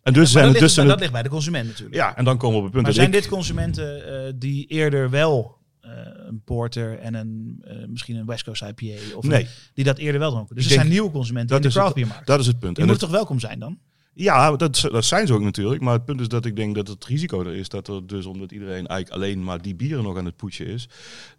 [0.03, 0.87] En dus zijn dat, het ligt, tussen...
[0.87, 1.95] dat ligt bij de consument natuurlijk.
[1.95, 4.67] ja, en dan komen we op het punt maar dat zijn ik- dit consumenten die
[4.67, 5.91] eerder wel eh,
[6.27, 9.99] een porter en een, eh, misschien een West Coast IPA of een- Nee, die dat
[9.99, 10.55] eerder wel dronken?
[10.55, 12.27] Dus Ik er zijn nieuwe consumenten in de craft beer markt.
[12.27, 12.75] dat is het punt.
[12.75, 13.79] Die En moeten het- toch welkom zijn dan?
[14.17, 15.83] Ja, dat, dat zijn ze ook natuurlijk.
[15.83, 18.27] Maar het punt is dat ik denk dat het risico er is dat er dus,
[18.27, 20.89] omdat iedereen eigenlijk alleen maar die bieren nog aan het pushen is,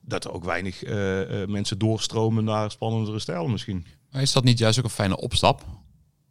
[0.02, 3.86] dat er ook weinig eh, eh, mensen doorstromen naar spannendere stijlen misschien.
[4.12, 5.66] Maar is dat niet juist ook een fijne opstap?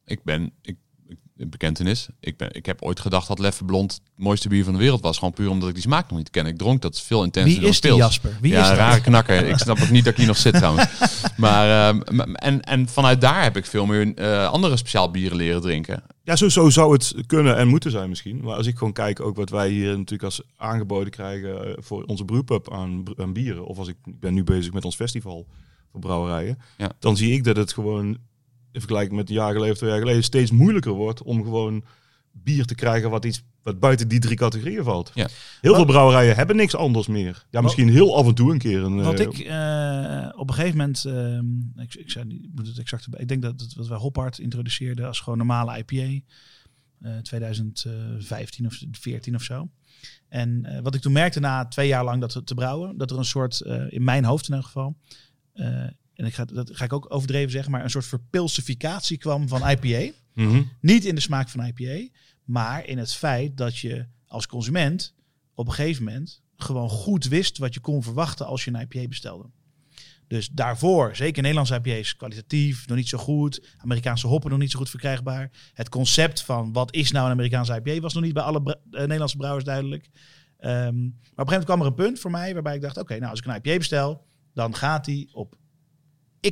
[0.04, 0.76] Ik ben, ik, ik
[1.36, 4.72] een bekentenis, ik, ben, ik heb ooit gedacht dat Leffe Blond het mooiste bier van
[4.72, 5.18] de wereld was.
[5.18, 6.46] Gewoon puur omdat ik die smaak nog niet ken.
[6.46, 7.94] Ik dronk dat veel intenser Wie dan is die.
[7.94, 8.36] Jasper?
[8.40, 9.46] Wie ja, is een rare knakker.
[9.46, 10.86] ik snap ook niet dat ik hier nog zit trouwens.
[11.36, 15.60] Maar, ehm, en, en vanuit daar heb ik veel meer eh, andere speciaal bieren leren
[15.60, 16.02] drinken.
[16.22, 18.40] Ja, zo, zo zou het kunnen en moeten zijn misschien.
[18.42, 22.02] Maar als ik gewoon kijk ook wat wij hier natuurlijk als aangeboden krijgen eh, voor
[22.04, 23.66] onze brewpub aan, aan bieren.
[23.66, 25.46] Of als ik, ik ben nu bezig met ons festival
[25.90, 26.58] voor brouwerijen.
[26.76, 26.92] Ja.
[26.98, 28.18] Dan zie ik dat het gewoon,
[28.74, 31.84] in vergelijking met een jaar geleden of twee jaar geleden, steeds moeilijker wordt om gewoon
[32.32, 35.10] bier te krijgen wat iets wat buiten die drie categorieën valt.
[35.14, 35.28] Ja.
[35.60, 37.46] Heel Wat- veel brouwerijen hebben niks anders meer.
[37.50, 39.02] Ja, misschien heel af en toe een keer een.
[39.02, 43.06] Wat eh, ik eh, op een gegeven moment, ehm, ik, ik, zei, niet- het exact
[43.16, 46.24] ik denk dat het wat wij Hophard introduceerden als gewoon normale IPA,
[47.00, 49.68] eh 2015 of 14 of zo.
[50.28, 53.10] En eh, wat ik toen merkte na twee jaar lang dat te- te brouwen, dat
[53.10, 54.96] er een soort, eh, in mijn hoofd in elk geval,
[55.52, 59.48] eh, en ik ga, dat ga ik ook overdreven zeggen, maar een soort verpilsificatie kwam
[59.48, 60.12] van IPA.
[60.34, 60.62] mhm.
[60.80, 62.08] Niet in de smaak van IPA,
[62.44, 65.14] maar in het feit dat je als consument
[65.54, 69.08] op een gegeven moment gewoon goed wist wat je kon verwachten als je een IPA
[69.08, 69.50] bestelde.
[70.26, 73.74] Dus daarvoor, zeker Nederlandse IPA's, kwalitatief, nog niet zo goed.
[73.78, 75.50] Amerikaanse hoppen nog niet zo goed verkrijgbaar.
[75.72, 79.00] Het concept van wat is nou een Amerikaanse IPA was nog niet bij alle eh,
[79.00, 80.10] Nederlandse brouwers duidelijk.
[80.58, 82.98] Ehm, maar op een gegeven moment kwam er een punt voor mij waarbij ik dacht,
[82.98, 85.56] oké, nou als ik een IPA bestel, dan gaat die op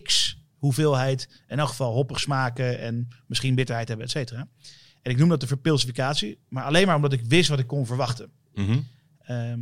[0.02, 4.48] X hoeveelheid, in elk geval hoppig smaken en misschien bitterheid hebben, et cetera.
[5.02, 7.86] En ik noem dat de verpilsificatie, maar alleen maar omdat ik wist wat ik kon
[7.86, 8.30] verwachten.
[8.54, 8.78] Mhm.
[9.18, 9.60] Ehm,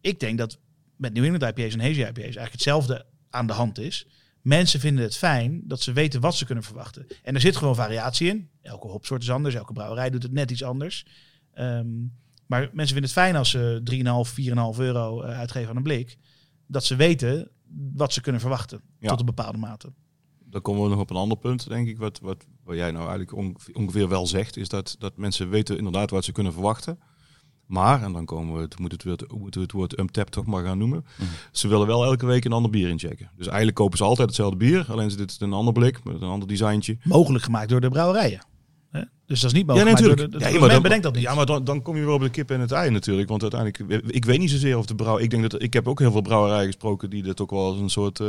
[0.00, 0.58] ik denk dat
[0.96, 4.06] met New England IPA's en Hazy IPA's eigenlijk hetzelfde aan de hand is.
[4.40, 7.06] Mensen vinden het fijn dat ze weten wat ze kunnen verwachten.
[7.22, 8.48] En er zit gewoon variatie in.
[8.62, 11.06] Elke hopsoort is anders, elke brouwerij doet het net iets anders.
[11.54, 11.88] Ehm,
[12.46, 16.16] maar mensen vinden het fijn als ze 3,5, 4,5 euro eh, uitgeven aan een blik.
[16.66, 17.50] Dat ze weten
[17.94, 18.80] wat ze kunnen verwachten.
[18.98, 19.08] Ja.
[19.08, 19.92] Tot een bepaalde mate.
[20.44, 21.98] Dan komen we nog op een ander punt, denk ik.
[21.98, 25.76] Wat, wat, wat jij nou eigenlijk ongeveer, ongeveer wel zegt, is dat, dat mensen weten
[25.76, 26.98] inderdaad wat ze kunnen verwachten.
[27.66, 30.64] Maar, en dan komen we, het, moet het, moeten we het woord umtap toch maar
[30.64, 31.04] gaan noemen.
[31.52, 33.30] Ze willen wel elke week een ander bier inchecken.
[33.36, 36.28] Dus eigenlijk kopen ze altijd hetzelfde bier, alleen ze dit een ander blik met een
[36.28, 36.98] ander designtje.
[37.04, 38.44] Mogelijk gemaakt door de brouwerijen.
[39.32, 40.44] Dus dat is niet Ja, mogelijk gemaakt natuurlijk.
[40.44, 41.22] de, Ja, maar dan, bedenkt dat niet.
[41.22, 43.28] ja, maar dan, dan kom je weer op de kip en het ei natuurlijk.
[43.28, 45.18] Want uiteindelijk, ik weet niet zozeer of de brouw.
[45.18, 47.78] Ik denk dat ik heb ook heel veel brouwerijen gesproken die dit ook wel als
[47.78, 48.20] een soort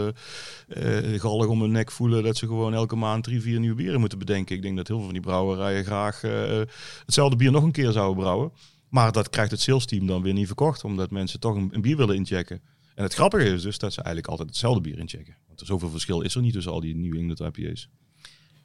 [1.17, 2.23] gallig om hun nek voelen.
[2.23, 4.55] Dat ze gewoon elke maand drie, vier nieuwe bieren moeten bedenken.
[4.55, 6.61] Ik denk dat heel veel van die brouwerijen graag eh,
[7.05, 8.51] hetzelfde bier nog een keer zouden brouwen.
[8.89, 11.97] Maar dat krijgt het salesteam dan weer niet verkocht, omdat mensen toch een, een bier
[11.97, 12.61] willen inchecken.
[12.95, 15.35] En het grappige is dus dat ze eigenlijk altijd hetzelfde bier inchecken.
[15.47, 17.89] Want er zoveel verschil is er niet tussen al die New England IPA's.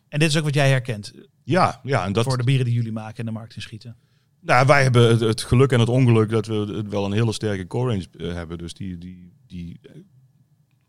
[0.09, 1.12] En dit is ook wat jij herkent
[1.44, 3.97] Ja, ja, en dat, voor de bieren die jullie maken en de markt inschieten.
[4.40, 7.66] Nou, wij hebben het, het geluk en het ongeluk dat we wel een hele sterke
[7.66, 8.59] core range eh, hebben.
[8.59, 9.81] Dus die, die, die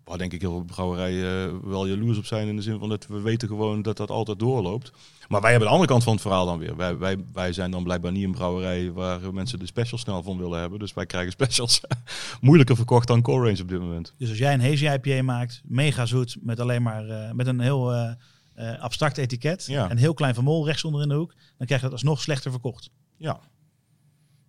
[0.10, 2.48] waar denk ik heel veel brouwerijen eh, wel jaloers op zijn.
[2.48, 4.92] In de zin van dat we weten gewoon dat dat altijd doorloopt.
[5.28, 6.76] Maar wij hebben de andere kant van het verhaal dan weer.
[6.76, 10.38] Wij, wij, wij zijn dan blijkbaar niet een brouwerij waar mensen de specials snel van
[10.38, 10.80] willen hebben.
[10.80, 11.82] Dus wij krijgen specials
[12.42, 14.14] moeilijker verkocht dan core range op dit moment.
[14.18, 17.60] Dus als jij een hazy IPA maakt, mega zoet, met alleen maar eh, met een
[17.60, 18.16] heel
[18.60, 19.90] eh, abstract etiket, Ja.
[19.90, 22.22] en heel klein van mol rechts onder in de hoek, dan krijg je dat alsnog
[22.22, 22.90] slechter verkocht.
[23.18, 23.40] Ja.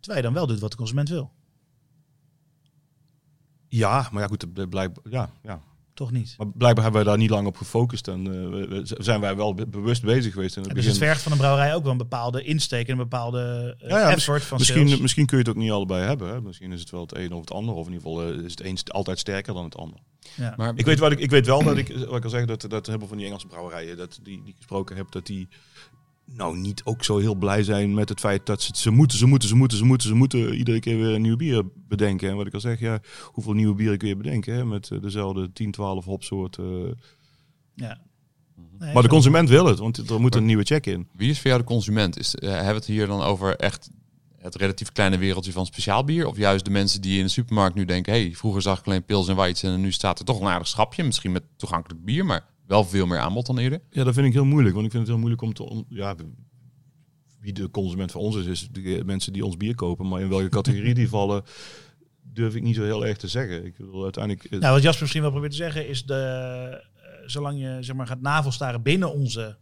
[0.00, 1.32] Terwijl je dan wel doet wat de consument wil.
[3.68, 5.60] Ja, maar ja goed, blijkbaar, ja, ja.
[6.00, 6.34] Toch niet.
[6.38, 8.08] Maar blijkbaar hebben wij daar niet lang op gefocust.
[8.08, 10.84] En eh, we- we- zijn wij wel be- bewust bezig geweest in het En dus
[10.84, 11.08] het begin.
[11.08, 14.10] vergt van een brouwerij ook wel een bepaalde insteek en een bepaalde eh, Ja, ja,
[14.10, 15.00] effort van Misschien, sales.
[15.00, 16.28] misschien kun je het ook niet allebei hebben.
[16.28, 16.40] Hè?
[16.40, 17.74] Misschien is het wel het een of het ander.
[17.74, 19.98] Of in ieder geval eh, is het een st- altijd sterker dan het ander.
[20.36, 20.54] Ja.
[20.56, 22.64] Maar Ik weet, wat ik, ik weet wel dat ik, wat ik al zeg, dat,
[22.68, 25.48] dat veel van die Engelse brouwerijen dat die, die gesproken heb, dat die
[26.32, 29.26] nou niet ook zo heel blij zijn met het feit dat ze, ze moeten, ze
[29.26, 32.28] moeten, ze moeten, ze moeten, ze moeten iedere keer weer een nieuw bier bedenken.
[32.28, 34.64] En wat ik al zeg, ja, hoeveel nieuwe bieren kun je bedenken hè?
[34.64, 36.98] met eh, dezelfde 10, 12 hopsoorten.
[37.74, 38.00] ja.
[38.78, 41.08] Nee, maar de consument wil het, want er moet een nieuwe check in.
[41.12, 42.18] Wie is voor jou de consument?
[42.18, 43.90] Is, eh, hebben we het hier dan over echt
[44.38, 46.26] het relatief kleine wereldje van speciaal bier?
[46.26, 48.12] Of juist de mensen die in de supermarkt nu denken...
[48.12, 50.68] hey, vroeger zag ik alleen pils en whites en nu staat er toch een aardig
[50.68, 51.04] schapje.
[51.04, 53.80] Misschien met toegankelijk bier, maar wel veel meer aanbod dan eerder.
[53.90, 54.74] Ja, dat vind ik heel moeilijk.
[54.74, 55.62] Want ik vind het heel moeilijk om te...
[55.68, 56.14] on- ja,
[57.40, 60.08] wie de consument voor ons is, is de mensen die ons bier kopen.
[60.08, 61.42] Maar in welke categorie die vallen,
[62.22, 63.64] durf ik niet zo heel erg te zeggen.
[63.64, 64.44] Ik bedoel, uiteindelijk...
[64.44, 66.14] eh, Nou, wat Jasper misschien wel probeert te zeggen is, de,
[66.94, 69.56] eh, zolang je zeg maar, gaat navelstaren binnen onze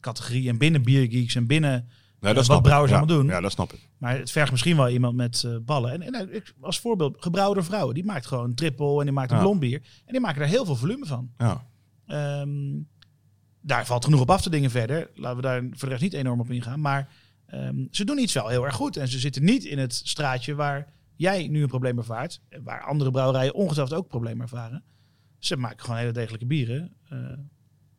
[0.00, 1.88] categorie en binnen biergeeks en binnen...
[2.20, 2.62] nee, wat snap ik.
[2.62, 3.26] brouwers ja, allemaal doen.
[3.26, 3.88] Ja, dat snap ik.
[3.98, 5.92] Maar het vergt misschien wel iemand met eh, ballen.
[5.92, 9.12] En, en nou, ik- als voorbeeld, gebrouwde vrouwen, die maakt gewoon een triple en die
[9.12, 9.42] maakt een Ja.
[9.42, 9.82] blond bier.
[10.04, 11.30] En die maken er heel veel volume van.
[11.38, 11.66] Ja.
[12.06, 12.80] Ehm,
[13.60, 15.10] daar valt genoeg op af te dingen verder.
[15.14, 16.80] Laten we daar voor de rest niet enorm op ingaan.
[16.80, 17.14] Maar
[17.46, 18.96] ehm, ze doen iets wel heel erg goed.
[18.96, 22.40] En ze zitten niet in het straatje waar jij nu een probleem ervaart.
[22.62, 24.84] Waar andere brouwerijen ongetwijfeld ook een probleem ervaren.
[25.38, 26.92] Ze maken gewoon hele degelijke bieren.
[27.08, 27.18] eh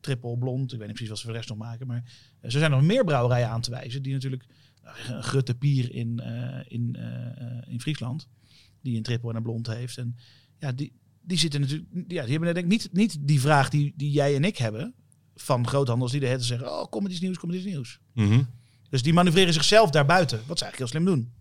[0.05, 0.71] triple, blond.
[0.73, 1.87] Ik weet niet precies wat ze voor de rest nog maken.
[1.87, 2.03] Maar
[2.39, 4.01] eh, er zijn nog meer brouwerijen aan te wijzen.
[4.03, 4.45] Die natuurlijk...
[4.83, 8.27] nou, Een Grutte Pier in, eh, in, eh, eh, in Friesland.
[8.81, 9.97] Die een triple en een blond heeft.
[9.97, 10.15] En
[10.57, 10.93] ja, die,
[11.25, 11.89] die zitten natuurlijk...
[11.93, 14.93] Ja, die hebben denk ik niet, niet die vraag die, die jij en ik hebben.
[15.35, 16.71] Van groothandels die de hele zeggen...
[16.71, 17.99] Oh, kom met iets nieuws, kom met iets nieuws.
[18.13, 18.41] Mhm.
[18.89, 20.41] Dus die manoeuvreren zichzelf daarbuiten.
[20.45, 21.33] Wat ze eigenlijk heel slim doen.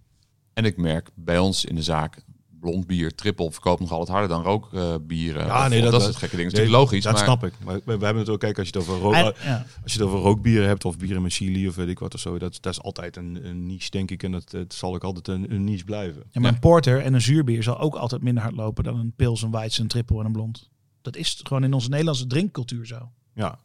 [0.52, 2.23] En ik merk bij ons in de zaak
[2.64, 5.46] blond bier, triple, verkoopt nog altijd harder dan rookbieren.
[5.46, 6.52] Ja, nee, dat- dat, dat- soort gekke dingen.
[6.52, 7.52] Dat is logisch, Dat maar snap ik.
[7.64, 9.66] Maar we, we hebben het ook, kijk, als je het over rook, ja.
[9.82, 12.20] als je het over rookbieren hebt of bieren met chili of weet ik wat of
[12.20, 14.22] zo, dat, dat is altijd een, een niche, denk ik.
[14.22, 16.22] En dat, het zal ook altijd een, een niche blijven.
[16.30, 16.54] Ja, maar Ja.
[16.54, 19.50] een porter en een zuurbier zal ook altijd minder hard lopen dan een pils, een
[19.50, 20.70] weizen, een triple en een blond.
[21.02, 23.08] Dat is gewoon in onze Nederlandse drinkcultuur zo.
[23.34, 23.58] Ja.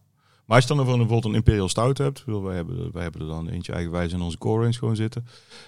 [0.45, 3.21] Maar als je dan over een, bijvoorbeeld een Imperial Stout hebt, wij hebben, wij hebben
[3.21, 5.25] er dan eentje eigenwijs in onze core range gewoon zitten.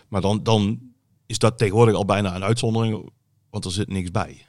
[0.07, 0.79] Maar dan, dan
[1.25, 3.09] is dat tegenwoordig al bijna een uitzondering,
[3.51, 4.45] want er zit niks bij.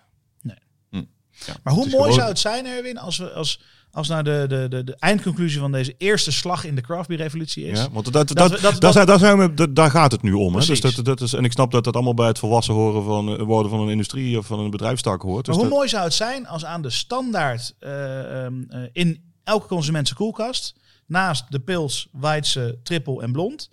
[1.63, 3.61] Maar hoe Het is mooi gewoon- zou het zijn, Erwin, als we als,
[3.91, 7.79] als nou de, de, de, de eindconclusie van deze eerste slag in de craftbeer-revolutie is.
[7.79, 10.55] Ja, want dat, dat, Dat dat, daar, zijn, we, daar gaat het nu om.
[10.57, 10.67] Hè?
[10.67, 13.29] Dus dat, dat is, en ik snap dat dat allemaal bij het volwassen horen van,
[13.39, 15.47] eh, worden van een industrie of van een bedrijfstak hoort.
[15.47, 19.23] Maar Dus hoe mooi zou het zijn als aan de standaard eh, ehm, eh, in
[19.45, 20.75] elke consument zijn koelkast,
[21.07, 23.71] naast de pils, Weidse, triple en blond,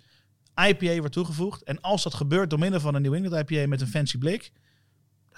[0.68, 1.62] IPA wordt toegevoegd.
[1.62, 4.52] En als dat gebeurt door middel van een New England IPA met een fancy blik,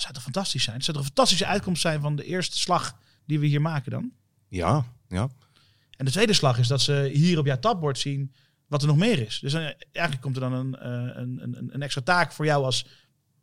[0.03, 0.77] zou toch fantastisch zijn?
[0.77, 3.91] Dat zou toch een fantastische uitkomst zijn van de eerste slag die we hier maken
[3.91, 4.13] dan?
[4.49, 5.29] Ja, ja.
[5.97, 8.33] En de tweede slag is dat ze hier op jouw tapbord zien
[8.67, 9.39] wat er nog meer is.
[9.39, 9.63] Dus eh,
[9.93, 10.91] eigenlijk komt er dan een, eh,
[11.23, 12.87] een, een, een extra taak voor jou als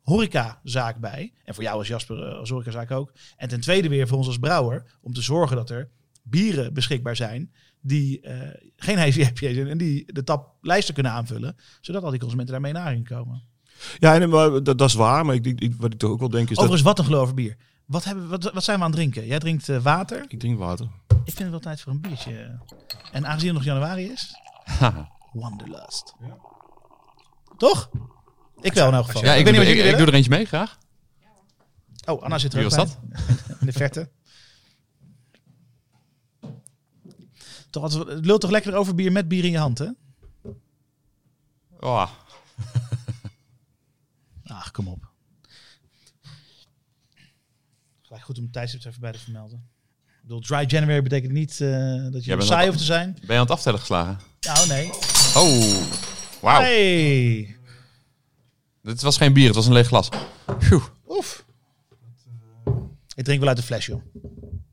[0.02, 1.32] horecazaak bij.
[1.44, 3.12] En voor jou als Jasper eh, als horecazaak ook.
[3.36, 4.98] En ten tweede weer voor ons als brouwer.
[5.00, 5.90] Om te zorgen dat er
[6.22, 8.20] bieren beschikbaar zijn die
[8.76, 9.68] geen IPA zijn.
[9.68, 11.56] En die de taplijsten kunnen aanvullen.
[11.80, 13.42] Zodat al die consumenten daarmee in aanraking komen.
[13.98, 15.24] Ja en, maar, dat, dat is waar.
[15.24, 16.58] Maar ik, ik, ik- wat ik toch ook wel denk is dat...
[16.58, 17.56] Overigens, wat een geloof over bier.
[17.86, 19.26] Wat, hebben, wat, wat zijn we aan het drinken?
[19.26, 20.24] Jij drinkt eh, water.
[20.28, 20.86] Ik drink water.
[21.08, 22.58] Ik vind het wel tijd voor een biertje.
[23.12, 24.34] En aangezien het nog januari is,
[25.32, 26.14] Wanderlust.
[27.56, 27.90] Toch?
[28.60, 29.24] Ik wel in elk geval.
[29.24, 30.78] ja, ik, weet doe, niet wat ik, ik doe er eentje mee, graag.
[32.04, 33.20] Oh, Anna zit er Wie ook was bij.
[33.60, 34.10] In de verte.
[37.70, 39.88] Toch, het lult toch lekker over bier met bier in je hand, hè?
[41.80, 42.10] Oh,
[44.52, 45.08] Ach, kom op.
[48.02, 49.68] Gelijk goed om het tijdstip even bij te vermelden.
[50.06, 51.68] Ik bedoel, dry January betekent niet eh,
[52.10, 53.12] dat je er saai hoeft te zijn.
[53.12, 54.18] ben je aan het aftellen geslagen?
[54.40, 54.86] Nou, nee.
[55.34, 55.82] Oh,
[56.40, 56.60] wauw.
[56.60, 57.56] Hey.
[58.82, 60.08] Dit was geen bier, het was een leeg glas.
[60.58, 60.82] Phew.
[61.08, 61.44] Oef.
[63.14, 64.02] Ik drink wel uit de fles, joh.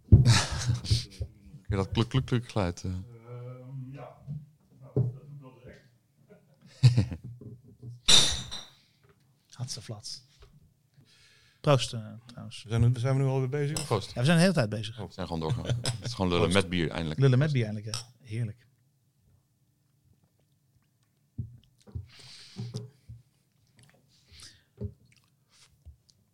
[1.67, 2.83] Ik dat kluk, kluk, kluk geluid.
[2.83, 2.91] eh.
[6.81, 7.17] Hatse
[9.65, 10.21] flat.
[11.61, 12.63] Proost, eh, trouwens.
[12.63, 13.85] We zijn, nu- zijn we nu alweer bezig?
[13.85, 14.13] Proost.
[14.13, 14.97] Ja, we zijn de hele tijd bezig.
[14.97, 15.75] We zijn gewoon doorgegaan.
[15.81, 17.19] Het is gewoon lullen met bier eindelijk.
[17.19, 18.01] Lullen met bier eigenlijk, hè.
[18.25, 18.67] Heerlijk.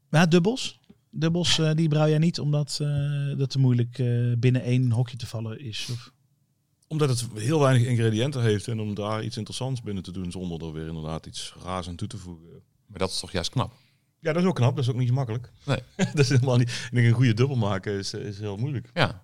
[0.10, 0.80] Ja, dubbels.
[1.10, 5.18] Dubbels, eh, die brouw jij niet omdat eh, dat te moeilijk eh, binnen één hokje
[5.18, 5.90] te vallen is.
[5.92, 6.12] Of...
[6.88, 10.64] Omdat het heel weinig ingrediënten heeft en om daar iets interessants binnen te doen zonder
[10.64, 12.64] er weer inderdaad iets raars aan toe te voegen.
[12.94, 13.74] Maar dat is toch juist knap?
[14.20, 14.76] Ja, dat is ook knap.
[14.76, 15.52] Dat is ook niet zo makkelijk.
[15.64, 15.80] Nee.
[15.96, 16.70] dat is helemaal niet.
[16.70, 18.90] Ik denk een goede dubbel maken is, is heel moeilijk.
[18.94, 19.24] Ja.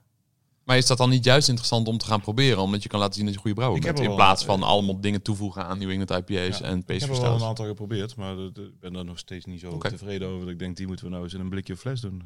[0.63, 2.61] Maar is dat dan niet juist interessant om te gaan proberen?
[2.61, 3.97] Omdat je kan laten zien dat je goede brouwer Ik bent.
[3.97, 6.65] heb In plaats van allemaal dingen toevoegen aan New England IPA's Ja.
[6.65, 9.45] en Ik PSV heb er wel een aantal geprobeerd, maar ik ben daar nog steeds
[9.45, 10.39] niet zo tevreden over.
[10.39, 12.23] Dat ik denk, die moeten we nou eens in een blikje fles doen.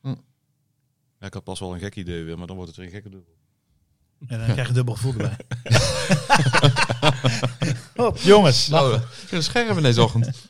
[0.00, 0.14] Hm.
[1.20, 2.94] Ja, ik had pas wel een gek idee weer, maar dan wordt het weer een
[2.94, 3.34] gekke dubbel.
[4.26, 5.36] En dan krijg je dubbel gevoel erbij.
[7.94, 8.68] Hop, jongens.
[8.68, 10.46] Nou, we in deze ochtend.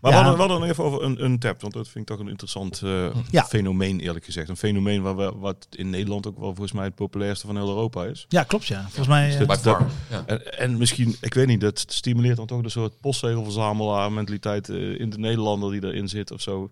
[0.00, 0.18] Maar Ja.
[0.18, 2.24] we, hadden, we hadden nog even over een, een tap, want dat vind ik toch
[2.24, 3.44] een interessant eh, Ja.
[3.44, 4.48] fenomeen eerlijk gezegd.
[4.48, 7.68] Een fenomeen waar we, wat in Nederland ook wel volgens mij het populairste van heel
[7.68, 8.26] Europa is.
[8.28, 8.82] Ja, klopt ja.
[8.82, 9.46] Volgens mij...
[9.46, 9.80] By dat-.
[10.26, 15.00] En, en misschien, ik weet niet, dat stimuleert dan toch de soort postzegelverzamelaar mentaliteit eh,
[15.00, 16.70] in de Nederlander die erin zit of zo.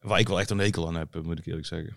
[0.00, 1.96] Waar ik wel echt een hekel aan heb, moet ik eerlijk zeggen.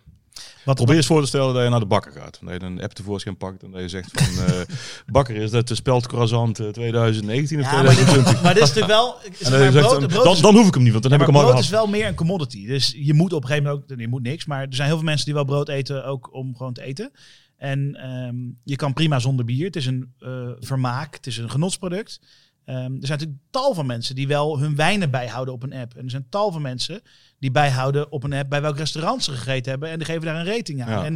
[0.66, 2.40] Wat, Probeer eens voor te stellen dat je naar de bakker gaat.
[2.42, 4.46] Dat je een app tevoorschijn pakt en dat je zegt van...
[4.46, 4.62] eh,
[5.16, 8.42] bakker, is dat de speld croissant eh, 2019 of ja, maar, dit, 2020?
[8.44, 9.16] maar dit is natuurlijk wel...
[9.40, 11.28] Zeg dan, brood, brood dan, is- dan hoef ik hem niet, want dan Ja, heb
[11.28, 12.68] ik hem al brood is wel meer een commodity.
[12.68, 14.98] Dus je moet op een gegeven moment ook, je moet niks, maar er zijn heel
[14.98, 17.12] veel mensen die wel brood eten, ook om gewoon te eten.
[17.58, 19.66] En ehm, je kan prima zonder bier.
[19.66, 22.20] Het is een eh, vermaak, het is een genotsproduct.
[22.66, 25.96] Ehm, er zijn natuurlijk tal van mensen die wel hun wijnen bijhouden op een app.
[25.96, 27.02] En er zijn tal van mensen
[27.40, 29.90] die bijhouden op een app bij welk restaurant ze gegeten hebben.
[29.90, 30.90] En die geven daar een rating aan.
[30.90, 31.06] Ja.
[31.06, 31.14] En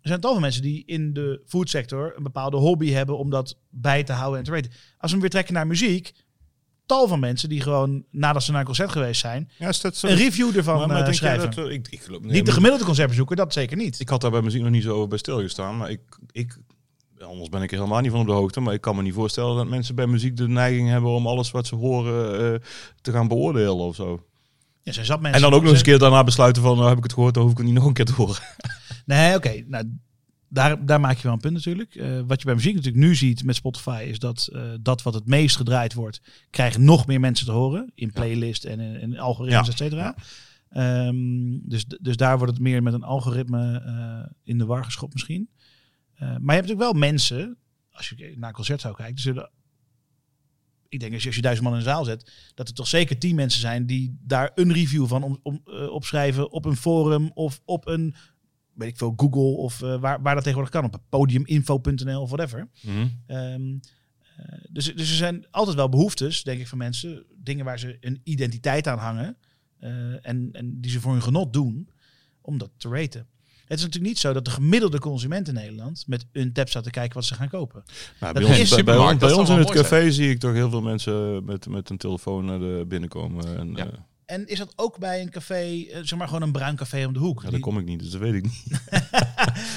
[0.00, 3.56] er zijn tal van mensen die in de foodsector een bepaalde hobby hebben om dat
[3.70, 4.70] bij te houden en te raten.
[4.70, 6.12] Als we hem weer trekken naar muziek,
[6.86, 9.96] tal van mensen die gewoon nadat ze naar een concert geweest zijn, Ja, is dat
[9.96, 10.06] zo?
[10.06, 11.50] een review ervan maar, maar eh, schrijven.
[11.50, 14.00] dat, we- ik, ik geloof, nee, Niet de gemiddelde concertbezoeker, dat zeker niet.
[14.00, 16.56] Ik had daar bij muziek nog niet zo over bij stilgestaan, maar ik, ik,
[17.20, 19.14] anders ben ik er helemaal niet van op de hoogte, maar ik kan me niet
[19.14, 22.60] voorstellen dat mensen bij muziek de neiging hebben om alles wat ze horen eh,
[23.00, 24.22] te gaan beoordelen of zo.
[24.82, 25.42] Ja, zijn zat mensen.
[25.42, 27.34] En dan ook nog eens een keer daarna besluiten van, nou heb ik het gehoord,
[27.34, 28.42] dan hoef ik het niet nog een keer te horen.
[29.06, 29.64] Nee, oké.
[29.66, 29.84] Nou,
[30.48, 31.94] daar, daar maak je wel een punt natuurlijk.
[31.94, 35.14] Eh, wat je bij muziek natuurlijk nu ziet met Spotify is dat eh, dat wat
[35.14, 39.18] het meest gedraaid wordt, krijgen nog meer mensen te horen in playlist en in, in
[39.18, 39.72] algoritmes, Ja.
[39.72, 40.14] et cetera.
[40.70, 41.14] Ehm,
[41.62, 43.82] dus, dus daar wordt het meer met een algoritme
[44.44, 45.48] in de war geschopt misschien.
[46.16, 47.58] Eh, maar je hebt natuurlijk wel mensen,
[47.90, 49.50] als je naar een concert zou kijken, zullen,
[50.88, 52.86] ik denk als je, als je duizend man in een zaal zet, dat er toch
[52.86, 56.76] zeker tien mensen zijn die daar een review van om, om, eh, opschrijven op een
[56.76, 58.14] forum of op een,
[58.72, 62.68] weet ik veel, Google of eh, waar, waar dat tegenwoordig kan, op podiuminfo.nl of whatever.
[62.82, 63.08] Mhm.
[63.26, 63.78] Ehm,
[64.36, 67.24] eh, dus, dus er zijn altijd wel behoeftes, denk ik, van mensen.
[67.36, 69.36] Dingen waar ze een identiteit aan hangen.
[70.22, 71.88] en, en die ze voor hun genot doen,
[72.40, 73.26] om dat te raten.
[73.66, 76.84] Het is natuurlijk niet zo dat de gemiddelde consument in Nederland met een tab staat
[76.84, 77.82] te kijken wat ze gaan kopen.
[78.20, 80.82] Nou, Dat bij ons, bij, ons, bij in het café zie ik toch heel veel
[80.82, 83.58] mensen met, met een telefoon naar de binnenkomen.
[83.58, 83.84] En, Ja.
[83.84, 84.06] ja.
[84.26, 87.12] En is dat ook bij een café, eh, zeg maar gewoon een bruin café om
[87.12, 87.42] de hoek?
[87.42, 88.62] ja, daar kom ik niet, dus dat weet ik niet.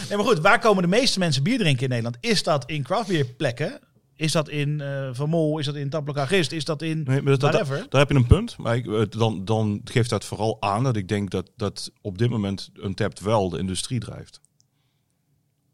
[0.10, 2.18] Nee, maar goed, waar komen de meeste mensen bier drinken in Nederland?
[2.20, 3.80] Is dat in craftbeerplekken?
[4.20, 5.60] Is dat in eh Van Mol?
[5.60, 6.52] Is dat in Taplokagist?
[6.52, 7.86] Is dat in Nee, maar dat, dat, whatever?
[7.90, 8.58] daar heb je een punt.
[8.58, 12.18] Maar ik, eh, dan, dan geeft dat vooral aan dat ik denk dat, dat op
[12.18, 14.40] dit moment een tap wel de industrie drijft.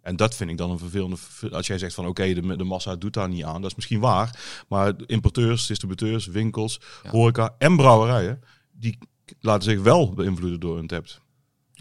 [0.02, 1.16] En dat vind ik dan een vervelende...
[1.52, 3.62] Als jij zegt van oké, de, de massa doet daar niet aan.
[3.62, 4.40] Dat is misschien waar.
[4.68, 7.10] Maar importeurs, distributeurs, winkels, Ja.
[7.10, 8.42] horeca en brouwerijen...
[8.72, 8.98] die
[9.40, 11.06] laten zich wel beïnvloeden door een tap.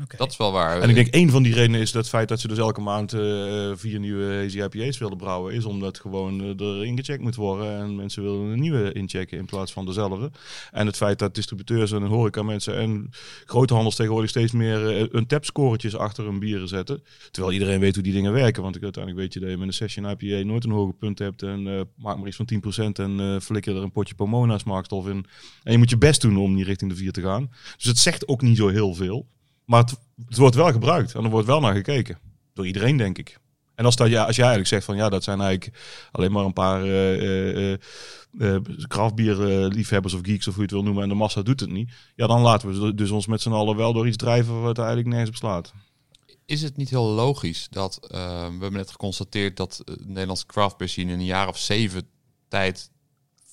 [0.02, 0.16] Oké.
[0.16, 0.80] Dat is wel waar.
[0.80, 3.12] En ik denk één van die redenen is dat feit dat ze dus elke maand
[3.12, 5.54] eh, vier nieuwe hazy IPA's willen brouwen.
[5.54, 7.78] Is omdat gewoon eh, er ingecheckt moet worden.
[7.78, 10.30] En mensen willen een nieuwe inchecken in plaats van dezelfde.
[10.70, 13.10] En het feit dat distributeurs en horeca mensen en
[13.44, 17.02] grote handels tegenwoordig steeds meer eh, een tapscoretjes achter hun bieren zetten.
[17.30, 18.62] Terwijl iedereen weet hoe die dingen werken.
[18.62, 21.18] Want ik uiteindelijk weet je dat je met een session IPA nooit een hoger punt
[21.18, 21.42] hebt.
[21.42, 25.08] En eh, maak maar iets van 10% en eh flikker er een potje Pomona smaakstof
[25.08, 25.26] in.
[25.62, 27.50] En je moet je best doen om niet richting de 4 te gaan.
[27.76, 29.26] Dus het zegt ook niet zo heel veel.
[29.64, 32.18] Maar het, wordt wel gebruikt en er wordt wel naar gekeken.
[32.52, 33.38] Door iedereen, denk ik.
[33.74, 35.78] En als, dat, ja, als jij eigenlijk zegt van ja, dat zijn eigenlijk
[36.12, 37.70] alleen maar een paar uh,
[38.32, 38.56] uh,
[38.88, 41.90] craftbierliefhebbers of geeks of hoe je het wil noemen en de massa doet het niet.
[42.14, 45.08] Ja, dan laten we dus ons met z'n allen wel door iets drijven wat eigenlijk
[45.08, 45.72] nergens op slaat.
[46.46, 51.08] Is het niet heel logisch dat, we hebben net geconstateerd dat de Nederlandse craftbeer in
[51.08, 52.08] een jaar of zeven
[52.48, 52.90] tijd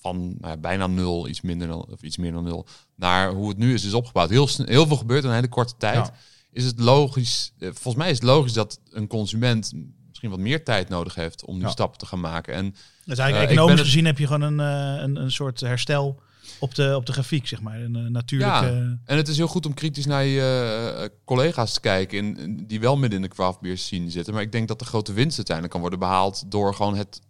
[0.02, 3.58] van nou bijna nul, iets minder dan, of iets meer dan nul, naar hoe het
[3.58, 4.30] nu is, is opgebouwd.
[4.30, 5.96] Heel, heel veel gebeurt in een hele korte tijd.
[6.06, 6.14] Ja.
[6.52, 9.72] Is het logisch, eh, volgens mij is het logisch dat een consument
[10.08, 11.70] misschien wat meer tijd nodig heeft om die Ja.
[11.70, 12.54] stappen te gaan maken.
[12.54, 16.22] En Dus eigenlijk Eh, economisch gezien heb je gewoon een, eh, een, een soort herstel
[16.60, 17.82] op de, op de grafiek, zeg maar.
[17.82, 18.66] Een natuurlijke...
[18.66, 18.98] Ja.
[19.06, 22.80] En het is heel goed om kritisch naar je collega's te kijken in, in- die
[22.80, 24.34] wel midden in de craftbeer scene zitten.
[24.34, 27.22] Maar ik denk dat de grote winst uiteindelijk kan worden behaald door gewoon het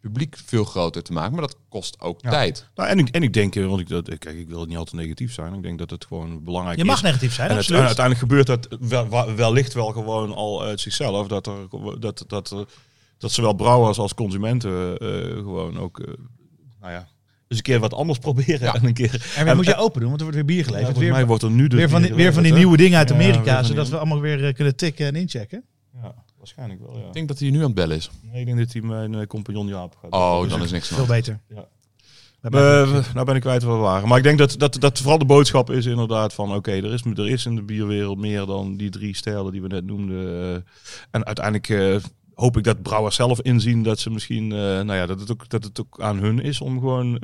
[0.00, 1.32] publiek veel groter te maken.
[1.32, 2.30] Maar dat kost ook Ja.
[2.30, 2.68] tijd.
[2.74, 4.78] Nou, en, ik, en ik denk, eh, want ik, dat, kijk, ik wil het niet
[4.78, 5.54] al te negatief zijn.
[5.54, 6.88] Ik denk dat het gewoon belangrijk je is.
[6.88, 7.86] mag negatief zijn, En het- absoluut.
[7.86, 11.26] uiteindelijk gebeurt dat wel, wellicht wel gewoon al uit zichzelf.
[11.28, 11.54] Dat, er,
[12.00, 12.66] dat, dat, er-
[13.18, 16.06] dat zowel brouwers als consumenten eh, gewoon ook, eh,
[16.80, 16.98] nou ja,
[17.48, 18.60] eens een keer wat anders proberen.
[18.60, 18.74] Ja.
[18.74, 20.64] En een keer, en weer moet je open doen, want er wordt weer bier ja,
[20.64, 20.84] geleverd.
[20.92, 22.98] volgens weer, mij wordt er nu dus weer, van die, weer van die nieuwe dingen
[22.98, 25.64] uit Ja, Amerika, zodat we allemaal weer eh, kunnen tikken en inchecken.
[26.02, 26.14] Ja,
[26.54, 27.06] waarschijnlijk wel, ja.
[27.06, 28.10] Ik denk dat hij nu aan het bellen is.
[28.22, 30.12] Nee, ik denk dat hij mijn eh, compagnon Jaap gaat.
[30.12, 31.40] Oh, Dus dan is niks Veel beter.
[31.48, 31.68] Ja.
[32.40, 34.08] Eh, nou ben ik kwijt waar we waren.
[34.08, 36.54] Maar ik denk dat, dat, dat vooral de boodschap is inderdaad van...
[36.54, 39.68] oké, er, is, er is in de bierwereld meer dan die drie stijlen die we
[39.68, 40.42] net noemden.
[40.42, 40.54] Eh,
[41.10, 41.96] en uiteindelijk eh,
[42.34, 44.52] hoop ik dat brouwers zelf inzien dat ze misschien...
[44.52, 47.18] eh, nou ja, dat het, ook, dat het ook aan hun is om gewoon...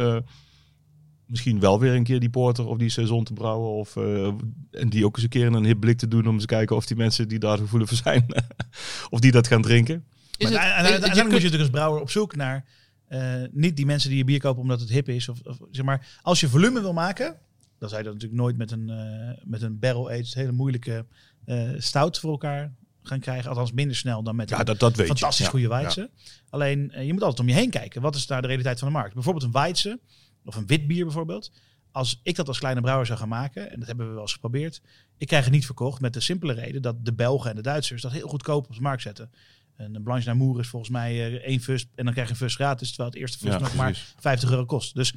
[1.27, 3.71] misschien wel weer een keer die porter of die saison te brouwen.
[3.71, 4.27] Of, eh,
[4.71, 6.77] en die ook eens een keer in een hip blik te doen om te kijken
[6.77, 8.27] of die mensen die daar gevoelig voor zijn...
[9.11, 10.05] of die dat gaan drinken.
[10.37, 12.65] Is Maar het- je uiteindelijk moet je natuurlijk als brouwer op zoek naar
[13.09, 15.29] eh, niet die mensen die je bier kopen omdat het hip is.
[15.29, 17.37] Of, of zeg maar, als je volume wil maken,
[17.79, 21.07] dan zou je dat natuurlijk nooit met een, eh, met een barrel aged hele moeilijke
[21.45, 23.49] eh, stout voor elkaar gaan krijgen.
[23.49, 25.59] Althans minder snel dan met Ja, een dat, dat weet fantastisch je.
[25.59, 26.09] Ja, goede ja.
[26.51, 28.03] Alleen je moet altijd om je heen kijken.
[28.03, 29.15] Wat is daar de realiteit van de markt?
[29.15, 30.01] Bijvoorbeeld een Weidse
[30.45, 31.53] of een wit bier bijvoorbeeld.
[31.91, 34.33] Als ik dat als kleine brouwer zou gaan maken, en dat hebben we wel eens
[34.33, 34.83] geprobeerd,
[35.17, 38.03] ik krijg het niet verkocht met de simpele reden dat de Belgen en de Duitsers
[38.03, 39.31] dat heel goedkoop op de markt zetten.
[39.77, 42.55] Een Blanche d'Amour is volgens mij eh, één fus en dan krijg je een fus
[42.55, 44.15] gratis, terwijl het eerste fus Ja, nog maar precies.
[44.19, 44.95] 50 euro kost.
[44.95, 45.15] Dus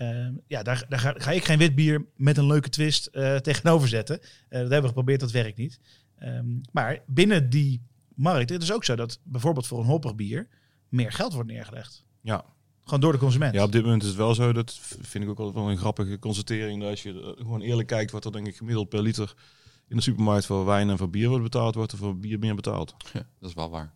[0.00, 3.36] eh, ja, daar, daar ga, ga ik geen wit bier met een leuke twist eh,
[3.48, 4.20] tegenover zetten.
[4.20, 5.80] Eh, dat hebben we geprobeerd, dat werkt niet.
[6.18, 7.82] Ehm, maar binnen die
[8.14, 10.48] markt, het is ook zo dat bijvoorbeeld voor een hoppig bier
[10.88, 12.04] meer geld wordt neergelegd.
[12.20, 12.44] Ja.
[12.90, 13.54] Gewoon door de consument.
[13.54, 14.52] Ja, op dit moment is het wel zo.
[14.52, 16.80] Dat vind ik ook altijd wel een grappige constatering.
[16.80, 19.34] Dat als je eh, gewoon eerlijk kijkt wat er denk ik gemiddeld per liter
[19.88, 22.54] in de supermarkt voor wijn en voor bier wordt betaald, wordt er voor bier meer
[22.54, 22.94] betaald.
[23.12, 23.92] Ja, dat is wel waar.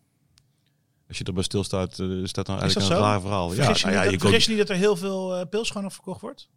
[1.09, 3.11] Als je erbij stilstaat, eh, is dat dan Is eigenlijk dat een zo?
[3.11, 3.50] raar verhaal.
[3.50, 5.87] Vergis, je, nou niet, je dat, je niet dat er heel veel eh pils gewoon
[5.87, 6.48] op verkocht wordt?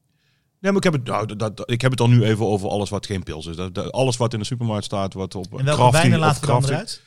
[0.60, 2.70] Nee, maar ik heb, het, nou, dat, dat- ik heb het dan nu even over
[2.70, 3.56] alles wat geen pils is.
[3.56, 7.02] Dat, dat- alles wat in de supermarkt staat, wat op En welke wijnen crafting- eruit?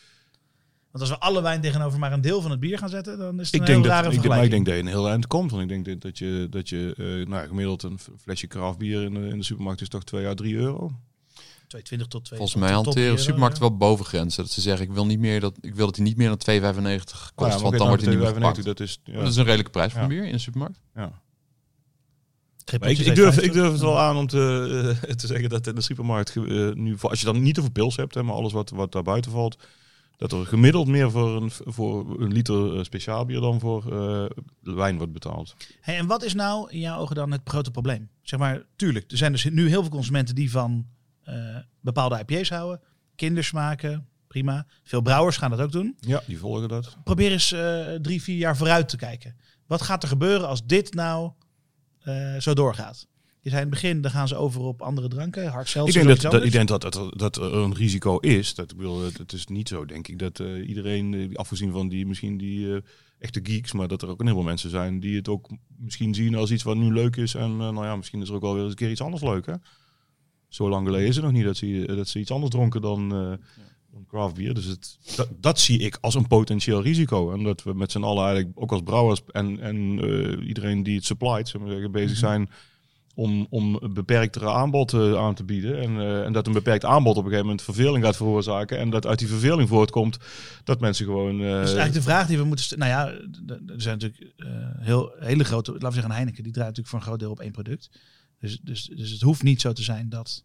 [0.90, 3.40] Want als we alle wijn tegenover maar een deel van het bier gaan zetten, dan
[3.40, 4.86] is het Ik een denk, heel dat, rare ik, maar ik denk dat je een
[4.86, 5.50] heel eind komt.
[5.50, 9.02] Want ik denk dat- dat je, dat je eh, nou, gemiddeld een flesje craft bier
[9.02, 10.90] in de, in de supermarkt is toch 2 à 3 euro.
[11.66, 13.68] 220 tot 2 Volgens mij hanteren euro, supermarkten ja.
[13.68, 14.42] wel bovengrenzen.
[14.42, 16.38] Dat ze zeggen, ik wil, niet meer dat, ik wil dat hij niet meer dan
[16.38, 18.64] 2,95 kost, Ja, maar want dan wordt hij niet meer 95, gepakt.
[18.64, 20.80] Dat is, ja, Dat is een redelijke prijs voor bier in de supermarkt.
[20.94, 21.20] ja.
[22.64, 23.42] Ik, durf, 2,50.
[23.42, 26.42] ik durf het wel aan om te, eh, te zeggen dat in de supermarkt eh,
[26.72, 29.30] nu, als je dan niet over pils hebt, hè, maar alles wat, wat daar buiten
[29.30, 29.56] valt,
[30.20, 34.24] dat er gemiddeld meer voor een, voor een liter eh, speciaal bier dan voor eh,
[34.60, 35.56] wijn wordt betaald.
[35.80, 38.08] Hey, en wat is nou in jouw ogen dan het grote probleem?
[38.22, 40.86] Zeg maar, tuurlijk, er zijn dus nu heel veel consumenten die van
[41.22, 42.80] eh, bepaalde IPA's houden.
[43.14, 44.66] Kindersmaken, prima.
[44.82, 45.96] Veel brouwers gaan dat ook doen.
[46.00, 46.96] Ja, die volgen dat.
[47.04, 47.54] Probeer eens
[48.02, 49.36] drie, vier jaar vooruit te kijken.
[49.66, 51.32] Wat gaat er gebeuren als dit nou
[52.38, 53.06] zo doorgaat?
[53.42, 56.06] Je zei in het begin, dan gaan ze over op andere dranken, hard Ik denk,
[56.06, 58.54] dat, dat, ik denk dat, dat, er- dat er een risico is.
[58.54, 61.72] Dat, ik bedoel, het, het is niet zo, denk ik, dat eh, iedereen, eh, afgezien
[61.72, 62.80] van die misschien die eh,
[63.18, 65.48] echte geeks, maar dat er ook een heleboel mensen zijn die het ook
[65.78, 67.34] misschien zien als iets wat nu leuk is.
[67.34, 69.46] En nou ja, misschien is er ook wel weer eens een keer iets anders leuk,
[69.46, 69.54] hè?
[70.48, 73.14] Zo lang geleden is het nog niet dat ze, dat ze iets anders dronken dan,
[73.14, 73.46] eh
[73.92, 74.54] dan craft beer.
[74.54, 77.32] Dus het, dat, dat zie ik als een potentieel risico.
[77.32, 80.96] En dat we met z'n allen eigenlijk, ook als brouwers en, en eh, iedereen die
[80.96, 82.50] het supplied, zullen we zeggen, bezig zijn
[83.14, 85.80] om, om een beperktere aanbod eh, aan te bieden.
[85.80, 88.78] En, eh, en dat een beperkt aanbod op een gegeven moment verveling gaat veroorzaken.
[88.78, 90.18] En dat uit die verveling voortkomt
[90.64, 91.38] dat mensen gewoon...
[91.38, 92.88] Dat is eigenlijk de vraag die we moeten stellen.
[92.88, 93.18] Nou ja,
[93.74, 94.34] er zijn natuurlijk
[94.78, 97.40] heel, hele grote, laten we zeggen Heineken, die draait natuurlijk voor een groot deel op
[97.40, 97.90] één product.
[98.38, 100.44] Dus, dus, dus het hoeft niet zo te zijn dat,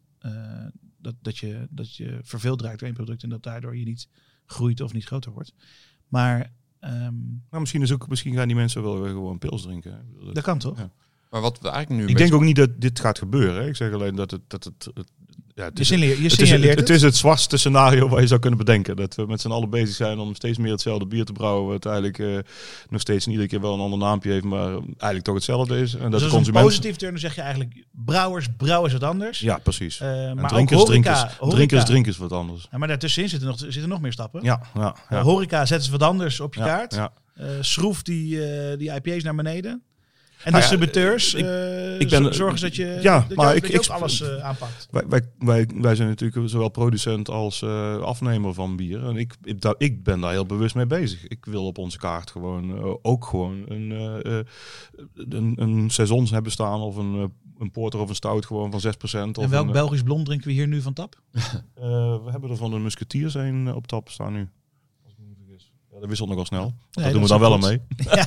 [0.98, 4.08] dat, dat, je, dat je verveeld raakt door één product en dat daardoor je niet
[4.46, 5.54] groeit of niet groter wordt.
[6.08, 6.94] Maar ehm,
[7.50, 10.06] nou, misschien, is ook, misschien gaan die mensen wel weer gewoon pils drinken.
[10.26, 10.78] dat- dat kan toch?
[10.78, 10.92] Ja.
[11.36, 12.10] Maar wat we eigenlijk nu...
[12.10, 13.62] Ik denk ook niet dat dit gaat gebeuren.
[13.62, 13.68] Hè.
[13.68, 14.42] Ik zeg alleen dat het...
[14.48, 15.08] Dat het, het
[15.56, 18.22] ja, het Je, is, signaleert, je het, is, signaleert het, is het zwartste scenario waar
[18.22, 18.96] je zou kunnen bedenken.
[18.96, 21.68] Dat we met z'n allen bezig zijn om steeds meer hetzelfde bier te brouwen.
[21.68, 22.38] Wat eigenlijk eh,
[22.90, 25.94] nog steeds iedere keer wel een ander naampje heeft, maar eigenlijk toch hetzelfde is.
[25.94, 26.66] En dat dus de consument...
[26.66, 29.40] positief turn, dan zeg je eigenlijk brouwers, brouwen is wat anders.
[29.40, 30.00] Ja, precies.
[30.00, 31.56] Eh, en maar drinkers, drinkers, horeca.
[31.56, 32.68] drinkers, drinkers wat anders.
[32.72, 34.44] Ja, maar daartussenin zitten nog, zitten nog meer stappen.
[34.44, 35.22] Ja, ja, ja.
[35.22, 36.94] Horeca zetten ze wat anders op je ja, kaart.
[36.94, 37.12] ja.
[37.36, 39.84] Eh, schroef die, eh, die IPA's naar beneden.
[40.44, 43.56] En ja, distributeurs ik- eh, ik ben- zo- zorgen ze dat je, ja, dat maar
[43.56, 44.88] ik- ik- ook alles eh, aanpakt.
[44.92, 49.04] Wij, wij, wij, wij zijn natuurlijk zowel producent als eh, afnemer van bier.
[49.06, 51.28] En ik, ik, daar- ik ben daar heel bewust mee bezig.
[51.28, 53.90] Ik wil op onze kaart gewoon ook gewoon een,
[55.14, 59.38] een, een saisons hebben staan of een, een porter of een stout gewoon van 6%.
[59.38, 61.16] Of En welk een, Belgisch blond drinken we hier nu van tap?
[61.76, 64.50] we hebben er van de musketiers een op tap staan nu.
[65.04, 65.72] Als ik me niet vergis.
[65.96, 66.74] Ja, dat wisselt nogal snel.
[66.92, 67.82] Nee, dat doen we dan is wel mee.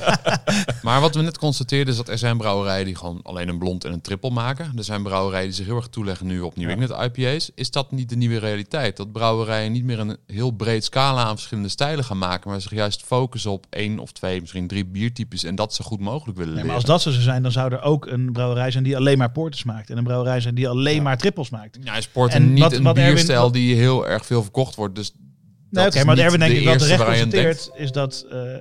[0.81, 3.85] Maar wat we net constateerden is dat er zijn brouwerijen die gewoon alleen een blond
[3.85, 4.71] en een triple maken.
[4.77, 6.75] Er zijn brouwerijen die zich heel erg toeleggen nu op New Ja.
[6.75, 7.51] England IPA's.
[7.55, 8.97] Is dat niet de nieuwe realiteit?
[8.97, 12.71] Dat brouwerijen niet meer een heel breed scala aan verschillende stijlen gaan maken, maar zich
[12.71, 16.53] juist focussen op één of twee, misschien drie biertypes en dat zo goed mogelijk willen
[16.53, 16.65] Nee, leren.
[16.67, 19.17] maar als dat zo zou zijn, dan zou er ook een brouwerij zijn die alleen
[19.17, 19.89] maar porters maakt.
[19.89, 21.01] En een brouwerij zijn die alleen Ja.
[21.01, 21.77] maar trippels maakt.
[21.83, 24.75] Ja, sport En niet wat- een wat Erwin- bierstijl wat- die heel erg veel verkocht
[24.75, 24.95] wordt.
[24.95, 25.11] Dus
[25.71, 27.23] Nee, dat oké, is maar niet Erwin denk de ik wel eerste terecht waar je
[27.23, 27.47] aan denkt.
[27.47, 28.25] constateert, is dat...
[28.31, 28.55] eh,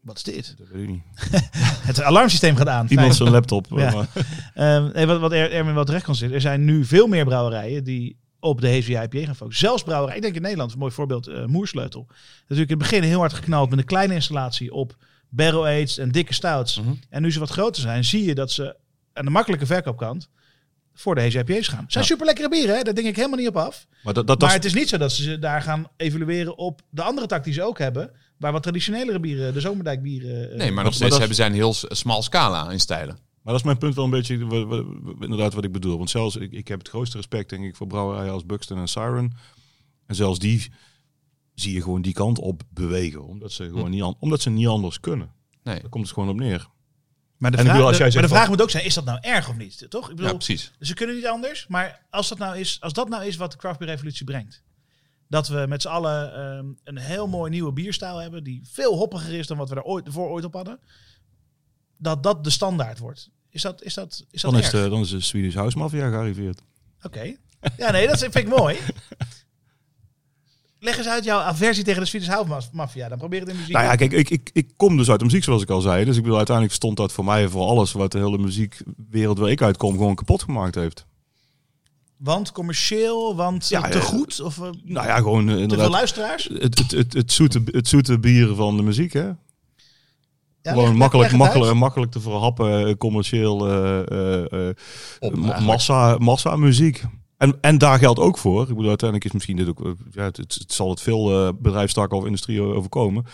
[0.00, 0.54] wat is dit?
[0.58, 1.02] Dat weet ik niet.
[1.88, 2.86] Het alarmsysteem gaat aan.
[2.88, 3.66] Iemand zijn laptop.
[3.76, 3.92] Ja.
[3.92, 4.08] maar-
[4.54, 7.84] Ehm, nee, wat, wat Er- Erwin wel terecht constateert, er zijn nu veel meer brouwerijen
[7.84, 9.66] die op de Hazy IPA gaan focussen.
[9.66, 12.06] Zelfs brouwerijen, ik denk in Nederland, een mooi voorbeeld, eh, Moersleutel.
[12.40, 14.96] Natuurlijk in het begin heel hard geknald met een kleine installatie op
[15.28, 16.80] barrel aged en dikke stouts.
[16.80, 16.92] Mhm.
[17.10, 18.76] En nu ze wat groter zijn, zie je dat ze
[19.12, 20.28] aan de makkelijke verkoopkant
[21.00, 21.84] voor de Hazy IPA's gaan.
[21.88, 22.10] Zijn Ja.
[22.10, 22.82] super lekkere bieren, hè?
[22.82, 23.86] daar denk ik helemaal niet op af.
[24.02, 26.56] Maar dat, dat, maar dat, het is niet zo dat ze ze daar gaan evalueren
[26.58, 28.10] op de andere tak die ze ook hebben.
[28.38, 30.50] Waar wat traditionelere bieren, de Zomerdijkbieren...
[30.50, 33.14] eh, Nee, maar nog maar steeds dat- hebben zij een heel smal scala in stijlen.
[33.42, 35.96] Maar dat is mijn punt wel een beetje, wa- wa- wa- inderdaad wat ik bedoel.
[35.96, 38.88] Want zelfs, ik, ik heb het grootste respect denk ik voor brouwerijen als Buxton en
[38.88, 39.32] Siren.
[40.06, 40.72] En zelfs die
[41.54, 43.26] zie je gewoon die kant op bewegen.
[43.26, 43.90] Omdat ze, gewoon Hm.
[43.90, 45.30] niet, omdat ze niet anders kunnen.
[45.62, 45.80] Nee.
[45.80, 46.66] Daar komt het gewoon op neer.
[47.38, 48.84] Maar de, vraag, bedoel, als de- jij maar de zegt vraag van- moet ook zijn,
[48.84, 49.86] is dat nou erg of niet?
[49.88, 50.02] Toch?
[50.02, 50.72] Ik Ja, bedoel, precies.
[50.80, 51.66] ze kunnen niet anders.
[51.66, 54.62] Maar als dat nou is, als dat nou is wat de craft beer revolutie brengt.
[55.28, 58.44] Dat we met z'n allen ehm, een heel mooi nieuwe bierstijl hebben.
[58.44, 60.78] Die veel hoppiger is dan wat we er ooit, voor ooit op hadden.
[61.96, 63.30] Dat dat de standaard wordt.
[63.50, 66.08] Is dat, is dat, is dat Dan is, de, dan is de Swedish House Mafia
[66.10, 66.60] gearriveerd.
[67.02, 67.34] Oké.
[67.76, 68.78] Ja, nee, dat vind ik mooi.
[70.80, 73.08] Leg eens uit jouw aversie tegen de Swedish House Mafia.
[73.08, 73.72] Dan probeer het in muziek.
[73.72, 76.04] Nou ja, kijk, ik, ik, ik kom dus uit de muziek zoals ik al zei.
[76.04, 79.50] Dus ik bedoel, uiteindelijk stond dat voor mij voor alles wat de hele muziekwereld waar
[79.50, 81.06] ik uitkom gewoon kapot gemaakt heeft.
[82.16, 84.04] Want commercieel, want Ja, eh, te ja.
[84.04, 84.40] goed?
[84.40, 86.48] Of eh, Nou ja, gewoon eh, te inderdaad luisteraars?
[86.52, 89.30] het, het, het, het, zoete, het zoete bier van de muziek, hè?
[90.62, 91.78] Ja, Gewoon makkelijk, makkelijk, uit.
[91.78, 94.74] makkelijk te verhappen, eh, commercieel eh, eh, eh,
[95.18, 95.60] eigenlijk.
[95.60, 97.04] massa, massa muziek.
[97.38, 98.62] En, en daar geldt ook voor.
[98.62, 99.84] Ik bedoel, uiteindelijk is misschien dit ook.
[99.84, 103.24] eh, Ja, het, zal het veel eh, bedrijfstakken of industrie overkomen.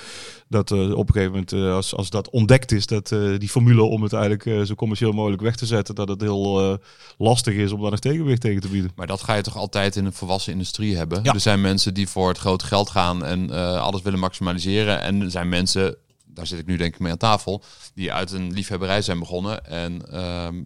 [0.49, 4.03] Dat eh, op een gegeven moment, als, als dat ontdekt is, dat die formule om
[4.03, 6.79] het eigenlijk zo commercieel mogelijk weg te zetten, dat het heel
[7.19, 8.91] lastig is om daar nog tegenwicht tegen te bieden.
[8.97, 11.21] Maar dat ga je toch altijd in een volwassen industrie hebben?
[11.23, 11.33] Ja.
[11.33, 13.51] Er zijn mensen die voor het grote geld gaan en
[13.81, 15.01] alles willen maximaliseren.
[15.01, 15.97] En er zijn mensen,
[16.27, 17.63] daar zit ik nu denk ik mee aan tafel,
[17.95, 19.67] die uit een liefhebberij zijn begonnen.
[19.67, 20.63] En, ehm,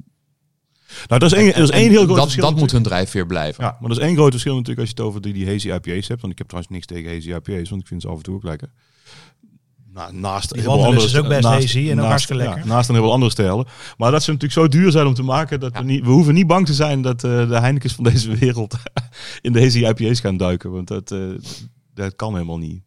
[1.09, 2.43] Nou, dat is één, dat is één heel groot dat, verschil.
[2.51, 3.65] dat moet hun drijfveer blijven.
[3.65, 5.69] Ja, maar dat is één groot verschil natuurlijk als je het over die, die hazy
[5.71, 6.21] IPA's hebt.
[6.21, 8.35] Want ik heb trouwens niks tegen hazy IPA's, want ik vind ze af en toe
[8.35, 8.69] ook lekker.
[9.93, 12.09] Nou, naast Die heel veel Wanderlust andere is ook best naast- hazy en ook naast-
[12.09, 12.67] hartstikke ja, lekker.
[12.69, 13.67] naast een heel veel andere stijlen.
[13.97, 15.79] Maar dat ze natuurlijk zo duur zijn om te maken, dat Ja.
[15.79, 18.77] we, niet, we hoeven niet bang te zijn dat eh, de Heinekens van deze wereld
[19.43, 20.71] in de hazy IPA's gaan duiken.
[20.71, 21.21] Want dat, eh,
[21.95, 22.83] dat kan helemaal niet.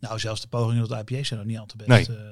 [0.00, 1.88] Nou, zelfs de pogingen tot IPA's zijn nog niet al te best.
[1.88, 2.06] Nee.
[2.16, 2.22] eh.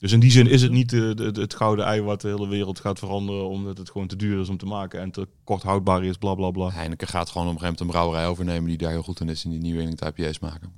[0.00, 2.28] Dus in die zin is het niet de, de- de- het gouden ei wat de
[2.28, 5.28] hele wereld gaat veranderen, omdat het gewoon te duur is om te maken en te
[5.44, 6.70] kort houdbaar is, bla bla bla.
[6.70, 9.28] Heineken gaat gewoon op een gegeven moment een brouwerij overnemen die daar heel goed in
[9.28, 10.72] is en die nieuwe IPA's maken.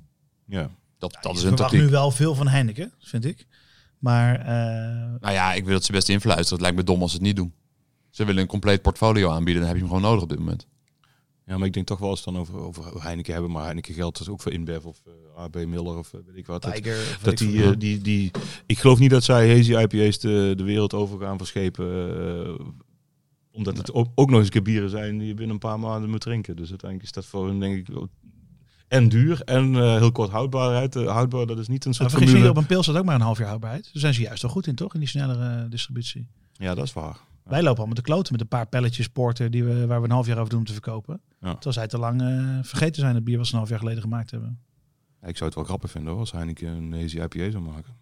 [0.45, 0.69] Ja.
[0.97, 1.79] Dat, dat is een verwacht tactiek.
[1.79, 3.47] nu wel veel van Heineken, vind ik.
[3.99, 4.45] Maar eh,
[5.19, 6.51] Nou ja, ik wil dat ze best influisteren.
[6.53, 7.53] Het lijkt me dom als ze het niet doen.
[8.09, 9.61] Ze willen een compleet portfolio aanbieden.
[9.61, 10.67] Dan heb je hem gewoon nodig op dit moment.
[11.45, 14.17] Ja, maar ik denk toch wel het dan over, over Heineken hebben, maar Heineken geldt
[14.17, 16.61] dus ook voor InBev of eh, AB Miller of eh, weet ik wat.
[16.61, 17.17] Dat, Tiger.
[17.21, 18.31] dat ik die, eh, die, die,
[18.65, 22.57] ik geloof niet dat zij hazy IPA's de, de wereld over gaan verschepen.
[23.51, 25.79] omdat het ook, ook nog eens een keer bieren zijn die je binnen een paar
[25.79, 26.55] maanden moet drinken.
[26.55, 27.95] Dus uiteindelijk is dat voor hun denk ik
[28.87, 30.93] en duur en heel kort houdbaarheid.
[30.93, 32.49] Houdbaar, dat is niet een soort niet, formule.
[32.49, 33.83] op een pil staat ook maar een half jaar houdbaarheid.
[33.83, 34.93] Daar zijn ze juist wel goed in, toch?
[34.93, 36.27] In die snellere distributie.
[36.53, 37.17] Ja, dat is waar.
[37.43, 40.13] Wij lopen allemaal te kloten met een paar pelletjes porter die we, waar we een
[40.13, 41.21] half jaar over doen om te verkopen.
[41.43, 41.51] Ja.
[41.53, 44.01] Terwijl zij te lang eh, vergeten zijn het bier wat ze een half jaar geleden
[44.01, 44.59] gemaakt hebben.
[45.21, 47.93] Ja, ik zou het wel grappig vinden hoor, als Heineken een hazy IPA zou maken.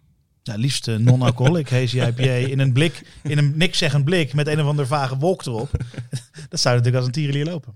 [0.42, 4.46] Ja, liefst eh, non-alcoholic hazy IPA in een blik, in een niks zeggend blik met
[4.46, 5.70] een of ander vage wolk erop.
[6.48, 7.74] dat zou natuurlijk als een tierenlier lopen.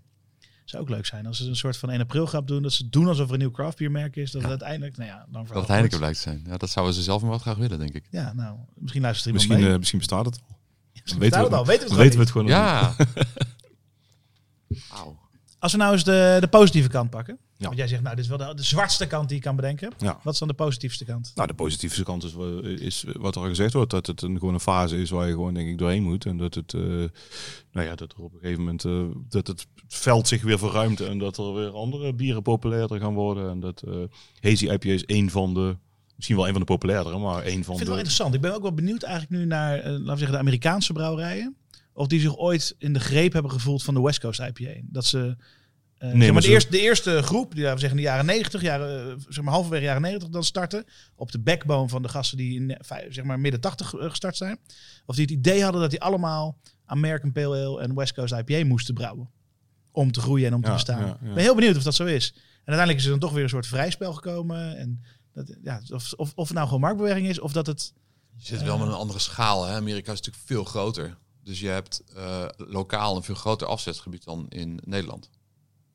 [0.65, 2.63] Zou ook leuk zijn als ze een soort van 1 april grap doen.
[2.63, 4.31] Dat ze doen alsof er een nieuw craftbiermerk is.
[4.31, 6.43] Dat het uiteindelijk, nou ja, dan Dat het Heineken blijkt zijn.
[6.47, 8.05] Ja, dat zouden ze zelf maar wat graag willen, denk ik.
[8.11, 9.73] Ja, nou, misschien luistert er Misschien, iemand mee.
[9.73, 10.57] eh, misschien bestaat het al.
[11.03, 12.57] Misschien weten bestaat we- het al, weten we het weten we gewoon het
[12.97, 13.17] gewoon nog.
[14.89, 14.97] Ja.
[14.97, 15.16] Auw.
[15.59, 17.39] Als we nou eens de, de positieve kant pakken.
[17.59, 17.65] Ja.
[17.67, 19.93] Want jij zegt, nou, dit is wel de, de zwartste kant die ik kan bedenken.
[19.99, 20.21] Ja.
[20.23, 21.33] Wat is dan de positiefste kant?
[21.35, 24.39] Nou, de positieve kant is, wel- is wat er al gezegd wordt, dat het een,
[24.39, 26.27] gewoon een fase is waar je gewoon denk ik doorheen moet.
[26.27, 26.81] En dat het, eh,
[27.73, 31.01] nou ja, dat er op een gegeven moment, eh, dat het veld zich weer verruimt
[31.01, 33.51] en dat er weer andere bieren populairder gaan worden.
[33.51, 33.95] En dat eh
[34.41, 35.77] Hazy IPA is één van de,
[36.15, 38.03] misschien wel een van de populairdere, maar één Ik van vind het wel de...
[38.03, 38.35] interessant.
[38.35, 41.57] Ik ben ook wel benieuwd eigenlijk nu naar, eh, laten we zeggen, de Amerikaanse brouwerijen.
[41.97, 44.81] Of die zich ooit in de greep hebben gevoeld van de West Coast IPA.
[44.83, 45.37] Dat ze,
[45.99, 48.27] eh, zeg maar, de, eerste, de eerste groep, die laten we zeggen in de jaren
[48.27, 50.85] 90, jaren, eh, zeg maar halverwege jaren 90 dan starten.
[51.15, 54.37] Op de backbone van de gasten die in eh, zeg maar midden 80 eh, gestart
[54.37, 54.59] zijn.
[55.07, 58.65] Of die het idee hadden dat die allemaal American Pale Ale en West Coast IPA
[58.65, 59.31] moesten brouwen.
[59.93, 61.01] Om te groeien en om te Ja, bestaan.
[61.01, 61.29] ja, ja.
[61.29, 62.33] Ik ben heel benieuwd of dat zo is.
[62.35, 64.77] En uiteindelijk is er dan toch weer een soort vrijspel gekomen.
[64.77, 67.93] En dat, ja, of, of, of het nou gewoon marktbeweging is, of dat het
[68.37, 69.65] Je zit wel met een andere schaal.
[69.65, 69.75] Hè?
[69.75, 71.17] Amerika is natuurlijk veel groter.
[71.47, 75.31] Dus je hebt eh, lokaal een veel groter afzetgebied dan in Nederland.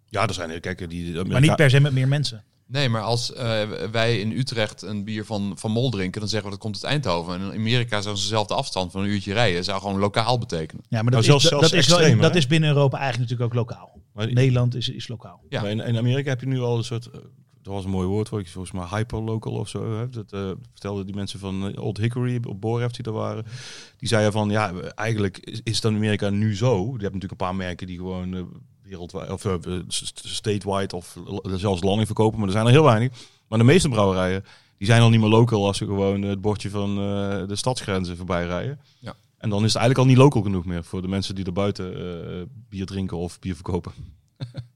[0.05, 1.23] Ja, er zijn, kijk, die...
[1.25, 2.43] Maar niet per se met meer mensen.
[2.67, 6.49] Nee, maar als eh, wij in Utrecht een bier van, van Mol drinken, dan zeggen
[6.49, 7.33] we dat komt uit Eindhoven.
[7.33, 9.63] En in Amerika zou ze dezelfde afstand van een uurtje rijden.
[9.63, 10.83] zou gewoon lokaal betekenen.
[10.89, 12.97] Ja, maar Nou, dat, zelfs- is, dat, zelfs dat is, wel, dat is binnen Europa
[12.97, 14.01] eigenlijk natuurlijk ook lokaal.
[14.13, 15.43] Maar- Nederland is, is lokaal.
[15.49, 15.61] Ja.
[15.61, 17.19] Maar in, in Amerika heb je nu al een soort, eh,
[17.61, 19.97] dat was een mooi woord, volgens volgens mij hyperlocal of zo.
[19.97, 20.09] Hè?
[20.09, 23.45] Dat eh, vertelden die mensen van eh, Old Hickory op Boref die er waren.
[23.97, 26.75] Die zeiden van, ja, eigenlijk is, is het in Amerika nu zo.
[26.77, 28.41] Je hebt natuurlijk een paar merken die gewoon eh,
[28.83, 29.47] wereldwijd, of
[30.15, 33.11] statewide of zelfs landing verkopen, maar er zijn er heel weinig.
[33.47, 34.43] Maar de meeste brouwerijen,
[34.77, 38.17] die zijn al niet meer local als ze gewoon het bordje van eh, de stadsgrenzen
[38.17, 38.79] voorbij rijden.
[38.99, 39.15] Ja.
[39.37, 41.53] En dan is het eigenlijk al niet local genoeg meer voor de mensen die er
[41.53, 43.91] buiten eh, bier drinken of bier verkopen.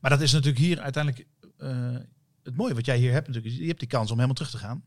[0.00, 1.26] Maar dat is natuurlijk hier uiteindelijk
[1.58, 1.94] eh,
[2.42, 3.54] het mooie wat jij hier hebt natuurlijk.
[3.54, 4.84] is, Je hebt die kans om helemaal terug te gaan.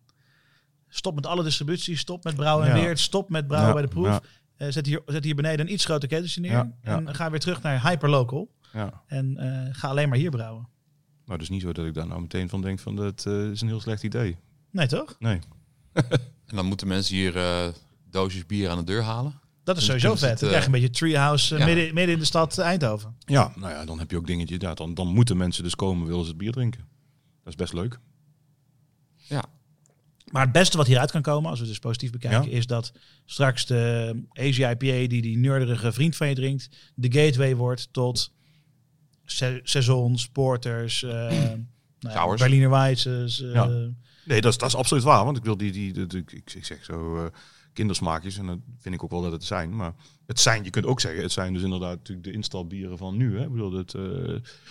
[0.87, 2.81] Stop met alle distributie, stop met brouwen en Ja.
[2.83, 4.05] weert, stop met brouwen Ja, bij de proef.
[4.07, 4.21] ja.
[4.55, 6.51] Eh, zet, hier, zet hier beneden een iets groter keteltje neer.
[6.51, 6.97] Ja, ja.
[6.97, 8.51] En ga weer terug naar hyperlocal.
[8.73, 9.01] Ja.
[9.07, 10.67] En eh, ga alleen maar hier brouwen.
[11.25, 13.49] Maar het is niet zo dat ik daar nou meteen van denk van dat eh,
[13.49, 14.37] is een heel slecht idee.
[14.71, 15.15] Nee, toch?
[15.19, 15.39] Nee.
[16.45, 17.67] En dan moeten mensen hier eh,
[18.09, 19.39] doosjes bier aan de deur halen.
[19.63, 20.29] Dat is Dan sowieso vet.
[20.29, 21.65] het, Dan eh, krijg je een beetje treehouse eh, ja.
[21.65, 23.15] midden, midden in de stad Eindhoven.
[23.25, 24.55] Ja, nou ja, dan heb je ook dingetje.
[24.59, 26.79] Ja, dan, dan moeten mensen dus komen, willen ze het bier drinken.
[27.43, 27.99] Dat is best leuk.
[29.15, 29.43] Ja,
[30.31, 32.57] Maar het beste wat hieruit kan komen, als we het dus positief bekijken, Ja.
[32.57, 32.91] is dat
[33.25, 38.33] straks de Asia IPA die die nerderige vriend van je drinkt, de gateway wordt tot
[39.25, 41.11] se- saisons, porters, eh
[41.99, 42.35] nou ja.
[42.35, 43.41] Berliner Weisses.
[43.41, 43.65] eh, Ja.
[44.25, 45.25] Nee, dat is, dat is absoluut waar.
[45.25, 47.25] Want ik wil die, die, die, die- ik, ik zeg zo, eh,
[47.73, 48.37] kindersmaakjes.
[48.37, 49.75] En dat vind ik ook wel dat het zijn.
[49.75, 49.93] Maar
[50.25, 53.37] het zijn, je kunt ook zeggen, het zijn dus inderdaad natuurlijk de instalbieren van nu.
[53.37, 53.43] Hè?
[53.43, 54.01] Ik bedoel, dat, eh,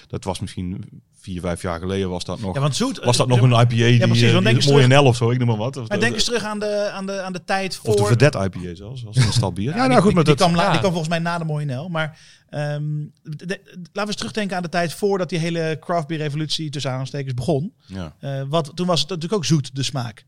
[0.06, 0.84] dat was misschien
[1.20, 2.54] vier, vijf jaar geleden was dat nog...
[2.54, 3.04] Ja, want zoet...
[3.04, 5.30] was dat nog een IPA die, precies, want eh, denk die terug- NL of zo,
[5.30, 5.76] ik noem maar wat.
[5.76, 7.94] Of Maar de, denk eens terug aan de, aan de, aan de tijd voor...
[7.94, 9.22] of de Vedette IPA zelfs, als een.
[9.42, 10.36] Ja, die, nou goed, maar die, dat...
[10.46, 10.70] kwam, la- ja.
[10.70, 11.88] die kwam volgens mij na de mooie Nel.
[11.88, 12.18] Maar
[12.48, 12.82] ehm,
[13.22, 16.70] de- de- laten we eens terugdenken aan de tijd voordat die hele craft beer revolutie
[16.70, 17.72] tussen aanstekens begon.
[17.86, 18.14] Ja.
[18.20, 20.24] Eh, wat, toen was het natuurlijk ook zoet, de smaak.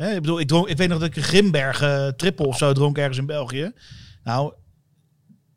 [0.00, 2.56] Hè, ik bedoel, ik, dronk, ik weet nog dat ik een Grimberg eh, triple of
[2.56, 3.72] zo dronk ergens in België.
[4.24, 4.52] Nou,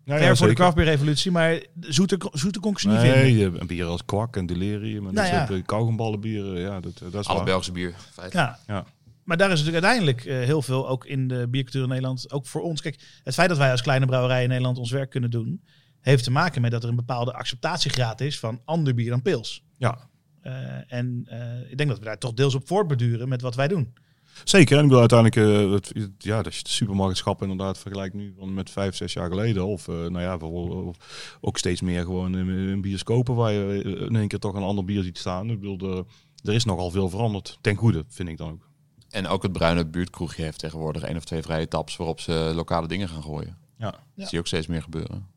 [0.06, 0.54] Ja, ver ja, voor de zeker.
[0.56, 3.22] craft beer revolutie, maar zoeter, zoeter kon ik ze niet vinden.
[3.22, 5.46] Nee, een bier als kwak en delirium en Nou ja.
[5.46, 6.60] soort kauwgomballenbieren.
[6.60, 7.46] Ja, dat, dat is Alle waar.
[7.46, 7.94] Belgische bier.
[8.12, 8.48] feitelijk.
[8.68, 8.74] Ja.
[8.74, 8.86] Ja.
[9.24, 12.46] Maar daar is natuurlijk uiteindelijk eh, heel veel, ook in de biercultuur in Nederland, ook
[12.48, 12.82] voor ons.
[12.82, 15.64] Kijk, het feit dat wij als kleine brouwerij in Nederland ons werk kunnen doen,
[16.02, 19.64] heeft te maken met dat er een bepaalde acceptatiegraad is van ander bier dan pils.
[19.78, 19.98] Ja,
[20.42, 20.54] Eh,
[20.88, 23.94] en eh, ik denk dat we daar toch deels op voortbeduren met wat wij doen.
[24.44, 24.78] Zeker.
[24.78, 28.70] En ik bedoel uiteindelijk, eh, het, ja, als je de supermarktschap inderdaad vergelijkt nu met
[28.70, 29.66] vijf, zes jaar geleden.
[29.66, 33.82] Of eh, nou ja, bijvoorbeeld of ook steeds meer gewoon in, in bioscopen waar je
[33.84, 35.50] eh, in één keer toch een ander bier ziet staan.
[35.50, 36.06] Ik bedoel, de,
[36.44, 37.58] er is nogal veel veranderd.
[37.62, 38.70] Ten goede, vind ik dan ook.
[39.10, 42.88] En ook het bruine buurtkroegje heeft tegenwoordig één of twee vrije taps waarop ze lokale
[42.88, 43.58] dingen gaan gooien.
[43.78, 43.92] Ja.
[43.92, 44.24] Dat Ja.
[44.24, 45.28] zie je ook steeds meer gebeuren.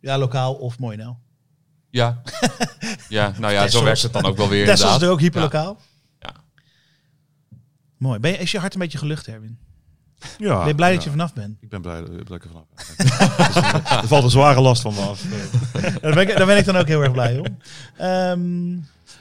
[0.00, 1.14] Ja, lokaal of mooi nou.
[1.90, 2.22] Ja,
[3.08, 5.02] ja nou ja, zo werkt het dan ook wel weer is inderdaad.
[5.02, 5.76] er ook hyperlokaal.
[5.78, 5.84] Ja.
[8.00, 8.18] Mooi.
[8.18, 9.58] Ben je, is je hart een beetje gelucht, Erwin?
[10.38, 11.56] Ja, ben je blij dat je vanaf bent?
[11.60, 13.06] Ik ben blij dat ik er vanaf ben.
[13.06, 15.22] Dus, er valt een zware last van me af.
[16.00, 17.46] Daar, ben ik, daar ben ik dan ook heel erg blij om.
[17.96, 18.72] Ehm,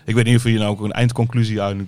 [0.05, 1.87] Ik weet niet of we hier nou ook een eindconclusie uit eh,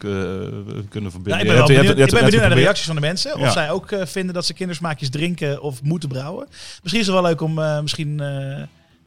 [0.89, 1.31] kunnen verbinden.
[1.33, 3.33] Ja, ik ben, wel benieuwd, ik ben naar de reacties van de mensen.
[3.33, 3.51] Of Ja.
[3.51, 6.47] zij ook eh, vinden dat ze kindersmaakjes drinken of moeten brouwen.
[6.49, 8.19] Misschien is het wel leuk om eh, misschien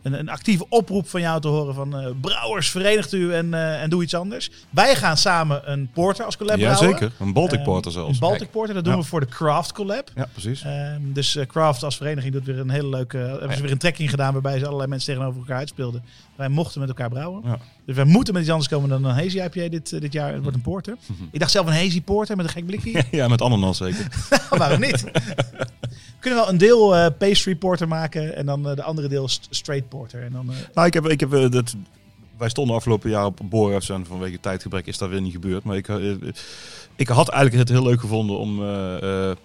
[0.05, 3.82] een, een actieve oproep van jou te horen van eh, brouwers, verenigt u en, eh,
[3.82, 4.50] en doe iets anders.
[4.70, 6.98] Wij gaan samen een porter als collab Ja, brouwen.
[6.98, 7.12] zeker.
[7.20, 8.12] Een Baltic Ehm, Porter zelfs.
[8.12, 8.98] Een Baltic Porter, dat doen Ja.
[8.98, 10.11] we voor de Craft Collab.
[10.14, 10.62] Ja, precies.
[10.62, 13.16] Ehm, dus eh, Craft als vereniging doet weer een hele leuke.
[13.18, 16.02] hebben ze weer een trekking gedaan waarbij ze allerlei mensen tegenover elkaar uitspeelden.
[16.36, 17.42] Wij mochten met elkaar brouwen.
[17.44, 17.59] Ja.
[17.86, 20.32] Dus wij moeten met iets anders komen dan een hazy IPA dit, dit jaar.
[20.32, 20.96] Het wordt een porter.
[21.30, 23.02] Ik dacht zelf een hazy porter met een gek blikje.
[23.11, 24.07] Ja, met ananas zeker.
[24.59, 25.05] Waarom niet?
[26.24, 29.28] We kunnen wel een deel eh, pastry porter maken en dan eh, de andere deel
[29.28, 30.22] st- straight porter.
[30.22, 31.74] En dan, eh, Nou, ik heb, ik heb dat.
[32.38, 35.64] Wij stonden afgelopen jaar op Boras en vanwege tijdgebrek is dat weer niet gebeurd.
[35.64, 35.88] Maar ik,
[36.96, 39.36] ik had eigenlijk het heel leuk gevonden om eh, eh,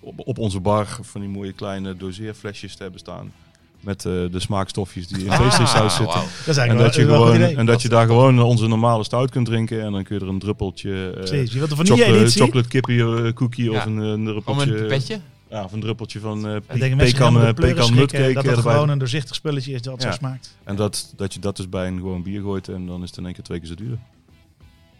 [0.00, 3.32] op, onze bar van die mooie kleine doseerflesjes te hebben staan.
[3.80, 6.20] Met eh, de smaakstofjes die in pastry saus zitten.
[6.46, 7.56] dat En wel, dat je, gewoon, idee.
[7.56, 9.82] en dat je daar gewoon onze normale stout kunt drinken.
[9.82, 12.68] En dan kun je er een druppeltje eh, Precies, je wilt een vanille chocolate, chocolate
[12.68, 14.76] kippie cookie of een, een druppeltje.
[14.76, 15.20] een pipetje.
[15.50, 18.32] Ja, of een druppeltje van eh mensen pekan, eh, pekan nutcake.
[18.32, 18.72] dat het erbij.
[18.72, 20.10] gewoon een doorzichtig spulletje is dat Ja.
[20.10, 20.56] zo smaakt.
[20.64, 23.18] En dat, dat je dat dus bij een gewoon bier gooit en dan is het
[23.18, 23.98] in één keer twee keer zo duur.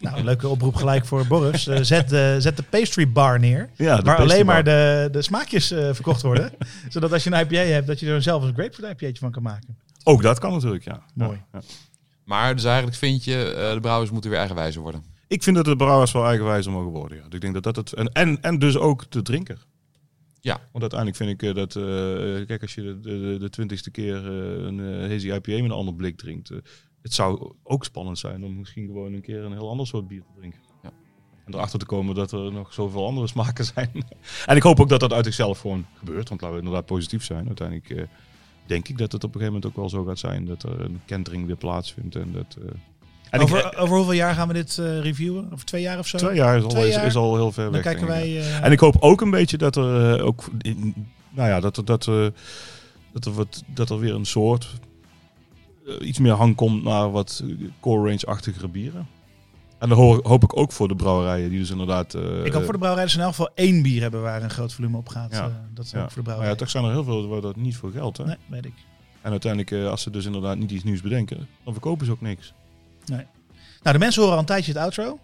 [0.01, 1.67] Nou, een leuke oproep gelijk voor Boris.
[1.67, 3.71] Eh, zet, de, zet de pastry bar neer.
[3.77, 6.53] Ja, de waar alleen maar de, de smaakjes eh, verkocht worden.
[6.89, 9.43] zodat als je een IPA hebt, dat je er zelf een grapefruit IPA'tje van kan
[9.43, 9.77] maken.
[10.05, 11.03] Ook dat kan natuurlijk, ja.
[11.15, 11.43] Mooi.
[11.53, 11.61] Ja, ja.
[12.25, 15.05] Maar dus eigenlijk vind je, eh, de brouwers moeten weer eigenwijzer worden.
[15.29, 17.19] Ik vind dat de brouwers wel eigenwijzer mogen worden.
[17.19, 17.25] Ja.
[17.31, 17.93] Ik denk dat dat het.
[17.93, 19.59] En, en, en dus ook de drinker.
[20.49, 20.61] Ja.
[20.73, 21.77] Want uiteindelijk vind ik eh, dat.
[21.77, 25.65] eh, kijk, als je de, de, de twintigste keer eh, een eh, hazy IPA met
[25.65, 26.51] een ander blik drinkt.
[26.51, 26.59] eh,
[27.03, 30.21] het zou ook spannend zijn om misschien gewoon een keer een heel ander soort bier
[30.21, 30.61] te drinken.
[30.83, 30.91] Ja.
[31.45, 33.91] En erachter te komen dat er nog zoveel andere smaken zijn.
[34.47, 36.29] en ik hoop ook dat dat uit zichzelf gewoon gebeurt.
[36.29, 37.47] Want laten we inderdaad positief zijn.
[37.47, 38.03] Uiteindelijk eh,
[38.67, 40.45] denk ik dat het op een gegeven moment ook wel zo gaat zijn.
[40.45, 42.17] Dat er een kentering weer plaatsvindt.
[42.17, 42.57] En dat.
[43.31, 45.53] Ik- over, over hoeveel jaar gaan we dit eh, reviewen?
[45.53, 46.17] Over twee jaar of zo?
[46.19, 47.07] Twee jaar is al, Twee jaar?
[47.07, 47.83] is al heel ver Dan weg.
[47.83, 48.39] kijken wij...
[48.39, 50.95] eh, En ik hoop ook een beetje dat er eh, ook, in-
[51.31, 52.33] nou ja, dat er, dat, er-
[53.13, 54.69] dat er, wat, dat er weer een soort
[56.01, 57.45] iets meer hang komt naar wat
[57.81, 59.07] core range-achtigere bieren.
[59.79, 62.15] En dan hoor- hoop ik ook voor de brouwerijen die dus inderdaad.
[62.45, 64.51] ik hoop voor de brouwerij dat ze in elk geval één bier hebben waar een
[64.51, 65.33] groot volume op gaat.
[65.33, 65.67] Ja.
[65.75, 65.99] Dat is ja.
[66.03, 66.51] ook voor de Maar brouwerij.
[66.51, 68.17] ja, toch zijn er heel veel waar dat niet voor geldt.
[68.17, 68.25] Hè?
[68.25, 68.73] Nee, weet ik.
[69.23, 72.53] En uiteindelijk, als ze dus inderdaad niet iets nieuws bedenken, dan verkopen ze ook niks.
[73.09, 73.27] Nou,
[73.83, 75.11] de mensen horen al een tijdje het outro.
[75.11, 75.21] Oké.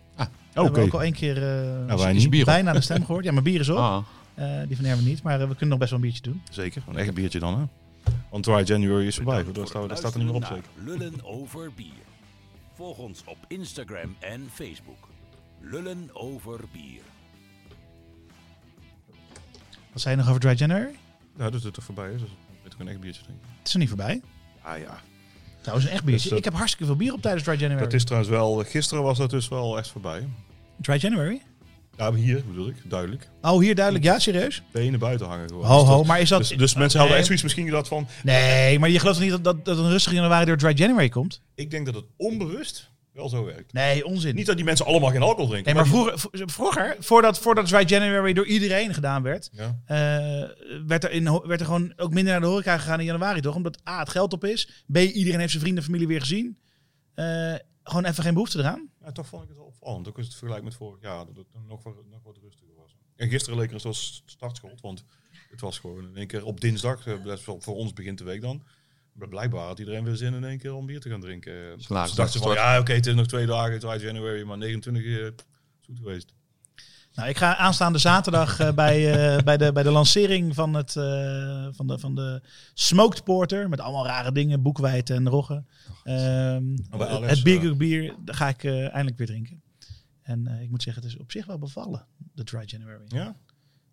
[0.52, 3.24] We hebben ook al één keer eh, Nou, wij bier bijna de stem gehoord.
[3.24, 3.76] Ja, mijn bier is op.
[3.78, 4.04] Ah,
[4.34, 6.42] Eh, die van Erwin niet, maar eh, we kunnen nog best wel een biertje doen.
[6.50, 7.58] Zeker, een echt biertje dan.
[7.58, 7.64] Hè?
[8.30, 9.44] Want Dry January is voorbij.
[9.52, 10.64] Daar staat, daar staat er niet meer op zeker.
[10.84, 12.04] Lullen over bier.
[12.74, 15.08] Volg ons op Instagram en Facebook.
[15.60, 17.00] Lullen over bier.
[19.92, 20.94] Wat zei je nog over Dry January?
[21.36, 22.20] Ja, dat het er voorbij is.
[22.20, 22.30] Dus
[22.64, 23.46] ik een echt biertje drinken.
[23.58, 24.20] Het is er niet voorbij.
[24.62, 25.00] Ah ja.
[25.64, 26.28] Trouwens, een echt biertje.
[26.28, 27.82] Dus, ik heb hartstikke veel bier op tijdens Dry January.
[27.84, 30.26] Dat is trouwens wel, gisteren was dat dus wel echt voorbij.
[30.80, 31.42] Dry January?
[31.96, 33.28] Ja, hier bedoel ik, duidelijk.
[33.42, 34.04] Oh, hier duidelijk.
[34.04, 34.62] Ja, serieus?
[34.70, 35.64] Benen buiten hangen gewoon.
[35.64, 35.96] Ho, Dus ho.
[35.96, 36.38] dat- Maar is dat...
[36.38, 38.08] Dus, dus mensen hadden echt zoiets misschien gedacht van...
[38.22, 41.40] Nee, maar je gelooft niet dat, dat, dat een rustige januari door Dry January komt?
[41.54, 43.72] Ik denk dat het onbewust wel zo werkt.
[43.72, 44.34] Nee, onzin.
[44.34, 45.74] Niet dat die mensen allemaal geen alcohol drinken.
[45.74, 49.80] nee, maar vroeger, vroeger voordat, voordat Dry January door iedereen gedaan werd, Ja.
[49.86, 49.96] eh,
[50.86, 53.54] werd, er in, werd er gewoon ook minder naar de horeca gegaan in januari, toch?
[53.54, 54.84] Omdat A, het geld op is.
[54.92, 56.58] B, iedereen heeft zijn vrienden en familie weer gezien.
[57.14, 58.88] Eh, gewoon even geen behoefte eraan.
[59.04, 60.08] Ja, toch vond ik het wel opvallend.
[60.08, 62.96] Ook als het vergelijk met vorig jaar, dat het nog, wat, nog wat rustiger was.
[63.16, 65.04] En gisteren leek er een soort startschot, want
[65.50, 68.24] het was gewoon in één keer op dinsdag, eh, best wel voor ons begint de
[68.24, 68.62] week dan.
[69.14, 71.82] Maar blijkbaar had iedereen weer zin in één keer om bier te gaan drinken.
[71.82, 74.58] Slagen Ze dachten van, ja oké, het is nog twee dagen, het is januari, maar
[74.58, 75.24] 29 eh,
[75.80, 76.32] zoet geweest.
[77.14, 80.96] Nou, ik ga aanstaande zaterdag eh, bij, eh, bij, de, bij de lancering van, het,
[80.96, 82.42] eh, van, de, van de
[82.74, 83.68] Smoked Porter.
[83.68, 85.66] Met allemaal rare dingen, boekwijd en roggen.
[86.04, 89.62] Ehm, Oh, bij Alex, het bier, daar ga ik eindelijk weer drinken.
[90.22, 93.04] En eh, ik moet zeggen, het is op zich wel bevallen, de Dry January.
[93.08, 93.24] Ja?
[93.24, 93.34] Maar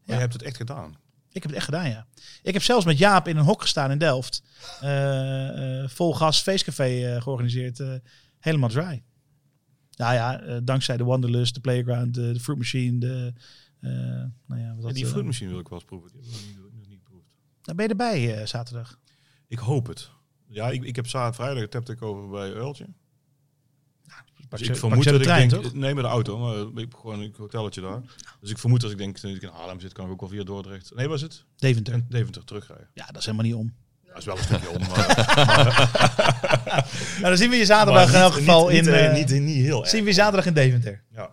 [0.04, 0.14] Ja.
[0.14, 0.96] je hebt het echt gedaan.
[1.32, 2.08] Ik heb het echt gedaan, ja.
[2.44, 4.44] Ik heb zelfs met Jaap in een hok gestaan in Delft.
[4.82, 7.82] Eh, eh, vol gas feestcafé eh, georganiseerd.
[8.40, 9.04] helemaal dry.
[9.96, 13.34] Nou ja, dankzij de Wanderlust, de Playground, de, de Fruit Machine, de...
[14.46, 16.12] nou ja, wat Ja, die fruitmachine wil ik wel eens proeven.
[16.12, 17.28] Die heb ik nog niet, nog niet geproefd.
[17.64, 19.00] Nou, ben je erbij zaterdag?
[19.48, 20.10] Ik hoop het.
[20.48, 22.88] Ja, ik, ik heb zaterdag, vrijdag heb ik over bij Uiltje.
[24.50, 25.74] Dus je- ik vermoed dat de ik denk, toch?
[25.74, 28.02] nee met de auto, maar ik heb gewoon een hotelletje daar.
[28.40, 30.30] Dus ik vermoed als ik denk dat ik in Haarlem zit, kan ik ook wel
[30.30, 30.92] via Dordrecht.
[30.96, 31.44] Nee, was het?
[31.56, 31.94] Deventer.
[31.94, 32.88] En Deventer terugrijden.
[32.94, 33.74] Ja, dat is helemaal niet om.
[34.08, 35.08] Dat is wel een stukje om, maar,
[37.20, 38.84] Nou, dan zien we je zaterdag in elk geval niet, in...
[38.84, 39.90] niet, eh, niet, niet heel erg.
[39.90, 41.04] zien we je zaterdag in Deventer.
[41.14, 41.30] Ja.